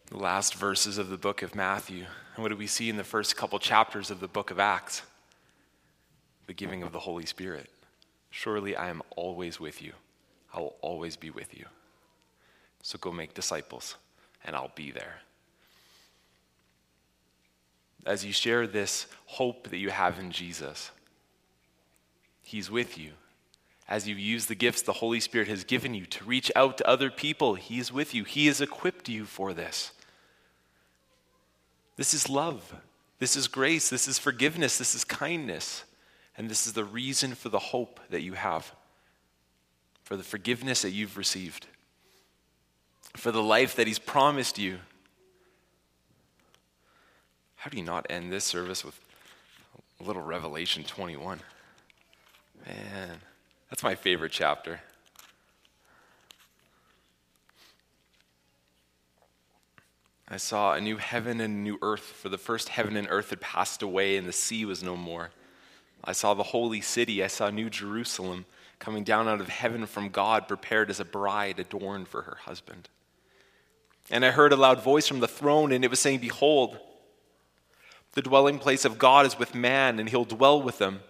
The 0.07 0.19
last 0.19 0.57
verses 0.57 0.99
of 0.99 1.09
the 1.09 1.17
book 1.17 1.43
of 1.43 1.55
Matthew. 1.55 2.05
And 2.35 2.43
what 2.43 2.49
do 2.49 2.57
we 2.57 2.67
see 2.67 2.91
in 2.91 2.97
the 2.97 3.05
first 3.05 3.37
couple 3.37 3.61
chapters 3.61 4.11
of 4.11 4.19
the 4.19 4.27
book 4.27 4.51
of 4.51 4.59
Acts? 4.59 5.03
The 6.49 6.53
giving 6.53 6.83
of 6.83 6.91
the 6.91 6.99
Holy 6.99 7.27
Spirit. 7.27 7.71
Surely 8.31 8.75
I 8.75 8.89
am 8.89 9.03
always 9.15 9.61
with 9.61 9.81
you. 9.81 9.93
I 10.53 10.59
will 10.59 10.75
always 10.81 11.15
be 11.15 11.31
with 11.31 11.57
you. 11.57 11.67
So 12.83 12.99
go 12.99 13.13
make 13.13 13.35
disciples, 13.35 13.95
and 14.45 14.57
I'll 14.57 14.73
be 14.75 14.91
there. 14.91 15.21
As 18.05 18.25
you 18.25 18.33
share 18.33 18.67
this 18.67 19.07
hope 19.27 19.71
that 19.71 19.79
you 19.79 19.91
have 19.91 20.19
in 20.19 20.33
Jesus, 20.33 20.91
He's 22.49 22.71
with 22.71 22.97
you. 22.97 23.11
As 23.87 24.09
you 24.09 24.17
use 24.17 24.47
the 24.47 24.55
gifts 24.55 24.81
the 24.81 24.95
Holy 24.95 25.21
Spirit 25.21 25.49
has 25.49 25.65
given 25.65 25.93
you 25.93 26.07
to 26.07 26.25
reach 26.25 26.51
out 26.57 26.79
to 26.79 26.89
other 26.89 27.11
people, 27.11 27.57
He 27.57 27.79
is 27.79 27.93
with 27.93 28.15
you. 28.15 28.25
He 28.25 28.47
has 28.47 28.63
equipped 28.63 29.07
you 29.07 29.27
for 29.27 29.53
this. 29.53 29.91
This 31.97 32.15
is 32.15 32.31
love. 32.31 32.75
This 33.19 33.37
is 33.37 33.49
grace. 33.49 33.91
This 33.91 34.09
is 34.09 34.19
forgiveness. 34.19 34.79
This 34.79 34.95
is 34.95 35.05
kindness. 35.05 35.85
And 36.39 36.49
this 36.49 36.67
is 36.67 36.73
the 36.73 36.87
reason 36.87 37.35
for 37.35 37.51
the 37.51 37.59
hope 37.59 38.01
that 38.09 38.23
you 38.23 38.33
have, 38.33 38.73
for 40.03 40.17
the 40.17 40.23
forgiveness 40.23 40.81
that 40.81 40.93
you've 40.93 41.19
received, 41.19 41.67
for 43.15 43.31
the 43.31 43.43
life 43.43 43.77
that 43.77 43.87
He's 43.87 43.99
promised 43.99 44.59
you. 44.59 44.79
How 47.57 47.69
do 47.69 47.77
you 47.77 47.85
not 47.85 48.07
end 48.09 48.33
this 48.33 48.45
service 48.45 48.87
with 48.87 48.99
a 50.01 50.05
little 50.05 50.23
Revelation 50.23 50.83
21? 50.83 51.41
Man, 52.69 53.19
that's 53.71 53.83
my 53.83 53.95
favorite 53.95 54.33
chapter. 54.33 54.81
I 60.29 60.37
saw 60.37 60.75
a 60.75 60.81
new 60.81 60.99
heaven 60.99 61.41
and 61.41 61.55
a 61.55 61.59
new 61.59 61.79
earth, 61.81 62.03
for 62.03 62.29
the 62.29 62.37
first 62.37 62.69
heaven 62.69 62.95
and 62.97 63.09
earth 63.11 63.31
had 63.31 63.41
passed 63.41 63.83
away, 63.83 64.19
and 64.19 64.29
the 64.29 64.33
sea 64.33 64.67
was 64.67 64.83
no 64.83 64.97
more. 64.97 65.31
I 66.05 66.13
saw 66.13 66.35
the 66.35 66.43
holy 66.43 66.83
city, 66.83 67.25
I 67.25 67.29
saw 67.29 67.49
New 67.49 67.71
Jerusalem 67.71 68.45
coming 68.79 69.03
down 69.03 69.29
out 69.29 69.41
of 69.41 69.49
heaven 69.49 69.87
from 69.87 70.11
God, 70.11 70.47
prepared 70.47 70.91
as 70.91 71.01
a 71.01 71.05
bride 71.07 71.59
adorned 71.59 72.09
for 72.09 72.23
her 72.23 72.37
husband. 72.43 72.91
And 74.11 74.25
I 74.25 74.31
heard 74.31 74.53
a 74.53 74.57
loud 74.57 74.83
voice 74.83 75.09
from 75.09 75.21
the 75.21 75.29
throne, 75.29 75.73
and 75.73 75.85
it 75.85 75.91
was 75.91 76.01
saying, 76.01 76.19
Behold, 76.19 76.79
the 78.13 78.23
dwelling 78.23 78.59
place 78.59 78.85
of 78.85 78.99
God 78.99 79.25
is 79.25 79.39
with 79.39 79.55
man, 79.55 79.99
and 79.99 80.09
he'll 80.11 80.27
dwell 80.27 80.61
with 80.61 80.77
them 80.77 81.01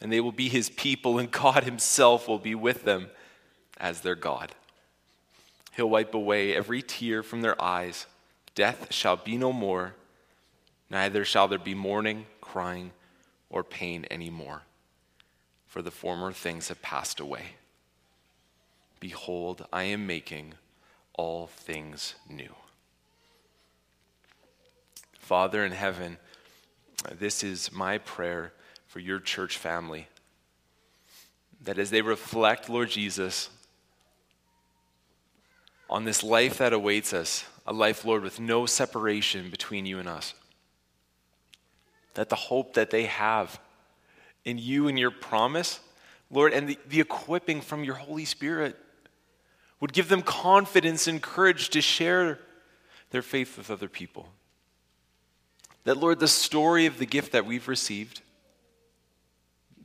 and 0.00 0.12
they 0.12 0.20
will 0.20 0.32
be 0.32 0.48
his 0.48 0.70
people, 0.70 1.18
and 1.18 1.30
God 1.30 1.64
himself 1.64 2.28
will 2.28 2.38
be 2.38 2.54
with 2.54 2.84
them 2.84 3.08
as 3.78 4.00
their 4.00 4.14
God. 4.14 4.52
He'll 5.74 5.90
wipe 5.90 6.14
away 6.14 6.54
every 6.54 6.82
tear 6.82 7.22
from 7.22 7.42
their 7.42 7.60
eyes. 7.60 8.06
Death 8.54 8.92
shall 8.92 9.16
be 9.16 9.36
no 9.36 9.52
more, 9.52 9.94
neither 10.90 11.24
shall 11.24 11.48
there 11.48 11.58
be 11.58 11.74
mourning, 11.74 12.26
crying, 12.40 12.92
or 13.50 13.62
pain 13.62 14.06
anymore, 14.10 14.62
for 15.66 15.82
the 15.82 15.90
former 15.90 16.32
things 16.32 16.68
have 16.68 16.82
passed 16.82 17.20
away. 17.20 17.54
Behold, 19.00 19.66
I 19.72 19.84
am 19.84 20.06
making 20.06 20.54
all 21.14 21.46
things 21.46 22.14
new. 22.28 22.54
Father 25.18 25.64
in 25.64 25.72
heaven, 25.72 26.16
this 27.18 27.44
is 27.44 27.70
my 27.70 27.98
prayer 27.98 28.52
for 28.88 28.98
your 28.98 29.20
church 29.20 29.56
family. 29.56 30.08
That 31.62 31.78
as 31.78 31.90
they 31.90 32.02
reflect, 32.02 32.68
Lord 32.68 32.90
Jesus, 32.90 33.50
on 35.88 36.04
this 36.04 36.24
life 36.24 36.58
that 36.58 36.72
awaits 36.72 37.12
us, 37.12 37.44
a 37.66 37.72
life, 37.72 38.04
Lord, 38.04 38.22
with 38.22 38.40
no 38.40 38.66
separation 38.66 39.50
between 39.50 39.86
you 39.86 39.98
and 39.98 40.08
us, 40.08 40.34
that 42.14 42.30
the 42.30 42.36
hope 42.36 42.74
that 42.74 42.90
they 42.90 43.04
have 43.04 43.60
in 44.44 44.58
you 44.58 44.88
and 44.88 44.98
your 44.98 45.10
promise, 45.10 45.80
Lord, 46.30 46.52
and 46.52 46.68
the, 46.68 46.78
the 46.88 47.00
equipping 47.00 47.60
from 47.60 47.84
your 47.84 47.94
Holy 47.94 48.24
Spirit 48.24 48.76
would 49.80 49.92
give 49.92 50.08
them 50.08 50.22
confidence 50.22 51.06
and 51.06 51.22
courage 51.22 51.68
to 51.70 51.80
share 51.80 52.38
their 53.10 53.22
faith 53.22 53.56
with 53.56 53.70
other 53.70 53.88
people. 53.88 54.28
That, 55.84 55.96
Lord, 55.96 56.20
the 56.20 56.28
story 56.28 56.86
of 56.86 56.98
the 56.98 57.06
gift 57.06 57.32
that 57.32 57.46
we've 57.46 57.68
received 57.68 58.22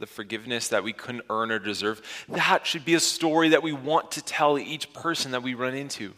the 0.03 0.07
forgiveness 0.07 0.67
that 0.67 0.83
we 0.83 0.91
couldn't 0.91 1.23
earn 1.29 1.49
or 1.49 1.59
deserve. 1.59 2.01
That 2.27 2.67
should 2.67 2.83
be 2.83 2.93
a 2.93 2.99
story 2.99 3.49
that 3.49 3.63
we 3.63 3.71
want 3.71 4.11
to 4.11 4.21
tell 4.21 4.59
each 4.59 4.91
person 4.91 5.31
that 5.31 5.43
we 5.43 5.53
run 5.53 5.75
into. 5.75 6.13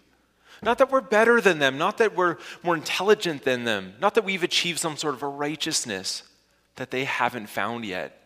Not 0.64 0.80
that 0.80 0.92
we're 0.92 1.02
better 1.02 1.40
than 1.40 1.60
them, 1.60 1.78
not 1.78 2.00
that 2.00 2.16
we're 2.16 2.38
more 2.64 2.76
intelligent 2.76 3.44
than 3.44 3.64
them, 3.64 3.94
not 4.02 4.16
that 4.16 4.26
we've 4.26 4.42
achieved 4.42 4.80
some 4.80 4.98
sort 4.98 5.14
of 5.14 5.22
a 5.22 5.28
righteousness 5.28 6.24
that 6.78 6.90
they 6.90 7.04
haven't 7.04 7.46
found 7.46 7.86
yet, 7.86 8.20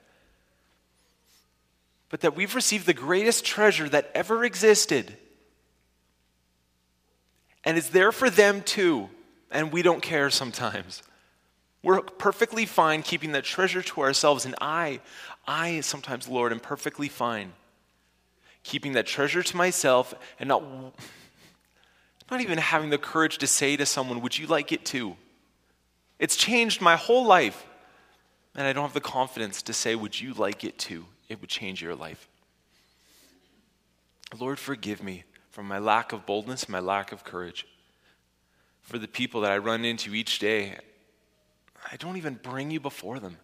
but 2.08 2.22
that 2.22 2.38
we've 2.38 2.56
received 2.56 2.86
the 2.86 2.94
greatest 2.94 3.44
treasure 3.44 3.90
that 3.90 4.10
ever 4.16 4.46
existed. 4.46 5.14
And 7.66 7.78
it's 7.78 7.90
there 7.90 8.14
for 8.14 8.30
them 8.30 8.62
too, 8.62 9.10
and 9.52 9.74
we 9.74 9.82
don't 9.82 10.02
care 10.02 10.30
sometimes. 10.30 11.04
We're 11.82 12.02
perfectly 12.02 12.66
fine 12.66 13.04
keeping 13.04 13.32
that 13.34 13.46
treasure 13.46 13.82
to 13.82 14.02
ourselves, 14.02 14.46
and 14.46 14.56
I, 14.60 15.00
I 15.50 15.82
sometimes, 15.82 16.28
Lord, 16.28 16.52
am 16.52 16.60
perfectly 16.60 17.10
fine 17.10 17.54
keeping 18.64 18.92
that 18.92 19.08
treasure 19.08 19.42
to 19.42 19.58
myself 19.58 20.14
and 20.40 20.48
not, 20.48 20.64
not 22.32 22.42
even 22.42 22.60
having 22.60 22.92
the 22.92 23.00
courage 23.00 23.40
to 23.40 23.48
say 23.48 23.76
to 23.76 23.86
someone, 23.86 24.22
Would 24.22 24.38
you 24.38 24.46
like 24.46 24.72
it 24.72 24.86
too? 24.86 25.16
It's 26.20 26.36
changed 26.36 26.82
my 26.82 26.98
whole 26.98 27.26
life, 27.26 27.66
and 28.54 28.68
I 28.68 28.74
don't 28.74 28.84
have 28.84 28.94
the 28.94 29.02
confidence 29.02 29.64
to 29.64 29.74
say, 29.74 29.96
Would 29.96 30.22
you 30.22 30.34
like 30.34 30.64
it 30.64 30.78
too? 30.78 31.06
It 31.30 31.42
would 31.42 31.50
change 31.50 31.82
your 31.82 31.96
life. 31.96 32.28
Lord, 34.40 34.60
forgive 34.60 35.02
me 35.02 35.24
for 35.50 35.64
my 35.64 35.80
lack 35.80 36.14
of 36.14 36.28
boldness, 36.28 36.70
my 36.70 36.80
lack 36.80 37.12
of 37.12 37.24
courage. 37.24 37.66
For 38.84 39.00
the 39.00 39.08
people 39.08 39.42
that 39.42 39.52
I 39.52 39.58
run 39.58 39.84
into 39.84 40.14
each 40.14 40.38
day 40.38 40.78
I 41.92 41.96
don't 41.96 42.18
even 42.18 42.36
bring 42.36 42.70
you 42.70 42.80
before 42.80 43.20
them. 43.20 43.38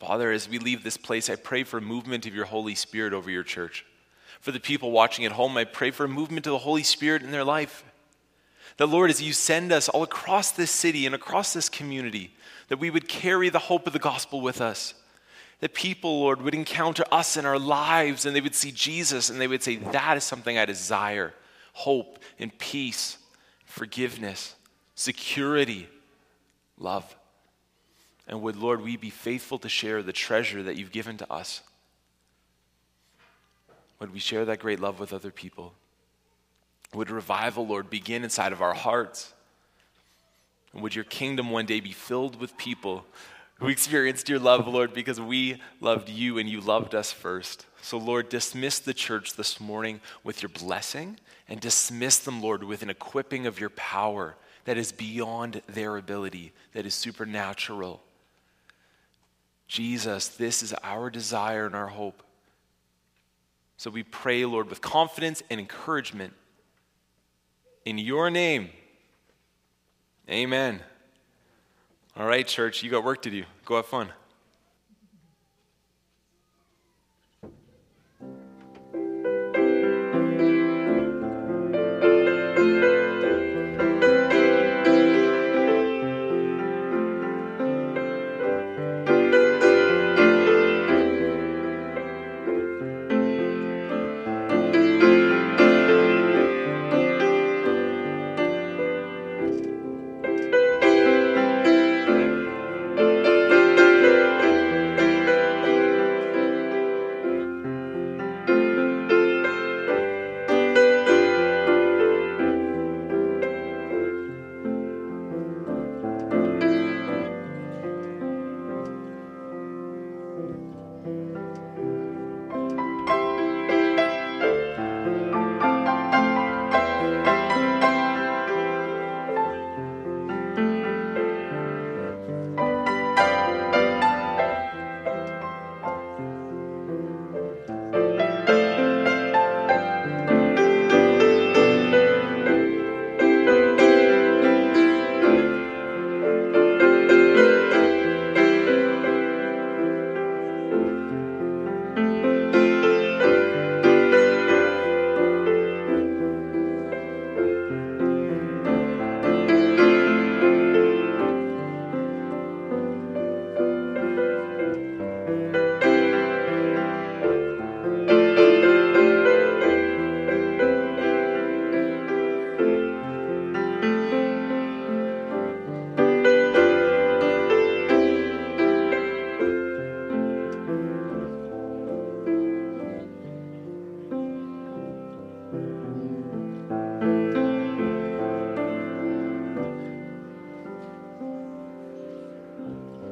Father, 0.00 0.32
as 0.32 0.48
we 0.48 0.58
leave 0.58 0.82
this 0.82 0.96
place, 0.96 1.28
I 1.28 1.36
pray 1.36 1.62
for 1.62 1.76
a 1.76 1.82
movement 1.82 2.24
of 2.24 2.34
your 2.34 2.46
Holy 2.46 2.74
Spirit 2.74 3.12
over 3.12 3.30
your 3.30 3.42
church. 3.42 3.84
For 4.40 4.50
the 4.50 4.58
people 4.58 4.90
watching 4.90 5.26
at 5.26 5.32
home, 5.32 5.58
I 5.58 5.64
pray 5.64 5.90
for 5.90 6.04
a 6.04 6.08
movement 6.08 6.46
of 6.46 6.52
the 6.52 6.58
Holy 6.58 6.82
Spirit 6.82 7.22
in 7.22 7.30
their 7.30 7.44
life. 7.44 7.84
That, 8.78 8.86
Lord, 8.86 9.10
as 9.10 9.20
you 9.20 9.34
send 9.34 9.72
us 9.72 9.90
all 9.90 10.02
across 10.02 10.52
this 10.52 10.70
city 10.70 11.04
and 11.04 11.14
across 11.14 11.52
this 11.52 11.68
community, 11.68 12.34
that 12.68 12.78
we 12.78 12.88
would 12.88 13.08
carry 13.08 13.50
the 13.50 13.58
hope 13.58 13.86
of 13.86 13.92
the 13.92 13.98
gospel 13.98 14.40
with 14.40 14.62
us. 14.62 14.94
That 15.60 15.74
people, 15.74 16.20
Lord, 16.20 16.40
would 16.40 16.54
encounter 16.54 17.04
us 17.12 17.36
in 17.36 17.44
our 17.44 17.58
lives 17.58 18.24
and 18.24 18.34
they 18.34 18.40
would 18.40 18.54
see 18.54 18.72
Jesus 18.72 19.28
and 19.28 19.38
they 19.38 19.48
would 19.48 19.62
say, 19.62 19.76
That 19.76 20.16
is 20.16 20.24
something 20.24 20.56
I 20.56 20.64
desire 20.64 21.34
hope 21.72 22.18
and 22.38 22.56
peace, 22.58 23.18
forgiveness, 23.66 24.54
security, 24.94 25.88
love. 26.78 27.14
And 28.30 28.40
would, 28.42 28.54
Lord, 28.54 28.80
we 28.80 28.96
be 28.96 29.10
faithful 29.10 29.58
to 29.58 29.68
share 29.68 30.04
the 30.04 30.12
treasure 30.12 30.62
that 30.62 30.76
you've 30.76 30.92
given 30.92 31.16
to 31.16 31.30
us? 31.30 31.62
Would 33.98 34.12
we 34.14 34.20
share 34.20 34.44
that 34.44 34.60
great 34.60 34.78
love 34.78 35.00
with 35.00 35.12
other 35.12 35.32
people? 35.32 35.74
Would 36.94 37.10
revival, 37.10 37.66
Lord, 37.66 37.90
begin 37.90 38.22
inside 38.22 38.52
of 38.52 38.62
our 38.62 38.72
hearts? 38.72 39.34
And 40.72 40.80
would 40.80 40.94
your 40.94 41.04
kingdom 41.04 41.50
one 41.50 41.66
day 41.66 41.80
be 41.80 41.90
filled 41.90 42.40
with 42.40 42.56
people 42.56 43.04
who 43.56 43.66
experienced 43.66 44.28
your 44.28 44.38
love, 44.38 44.68
Lord, 44.68 44.94
because 44.94 45.20
we 45.20 45.60
loved 45.80 46.08
you 46.08 46.38
and 46.38 46.48
you 46.48 46.60
loved 46.60 46.94
us 46.94 47.10
first? 47.10 47.66
So, 47.82 47.98
Lord, 47.98 48.28
dismiss 48.28 48.78
the 48.78 48.94
church 48.94 49.34
this 49.34 49.58
morning 49.58 50.00
with 50.22 50.40
your 50.40 50.50
blessing 50.50 51.18
and 51.48 51.60
dismiss 51.60 52.18
them, 52.20 52.40
Lord, 52.40 52.62
with 52.62 52.82
an 52.82 52.90
equipping 52.90 53.48
of 53.48 53.58
your 53.58 53.70
power 53.70 54.36
that 54.66 54.78
is 54.78 54.92
beyond 54.92 55.62
their 55.66 55.96
ability, 55.96 56.52
that 56.74 56.86
is 56.86 56.94
supernatural. 56.94 58.00
Jesus, 59.70 60.26
this 60.26 60.64
is 60.64 60.74
our 60.82 61.10
desire 61.10 61.64
and 61.64 61.76
our 61.76 61.86
hope. 61.86 62.24
So 63.76 63.88
we 63.88 64.02
pray, 64.02 64.44
Lord, 64.44 64.68
with 64.68 64.80
confidence 64.80 65.44
and 65.48 65.60
encouragement 65.60 66.32
in 67.84 67.96
your 67.96 68.30
name. 68.30 68.70
Amen. 70.28 70.80
All 72.16 72.26
right, 72.26 72.44
church, 72.44 72.82
you 72.82 72.90
got 72.90 73.04
work 73.04 73.22
to 73.22 73.30
do. 73.30 73.44
Go 73.64 73.76
have 73.76 73.86
fun. 73.86 74.08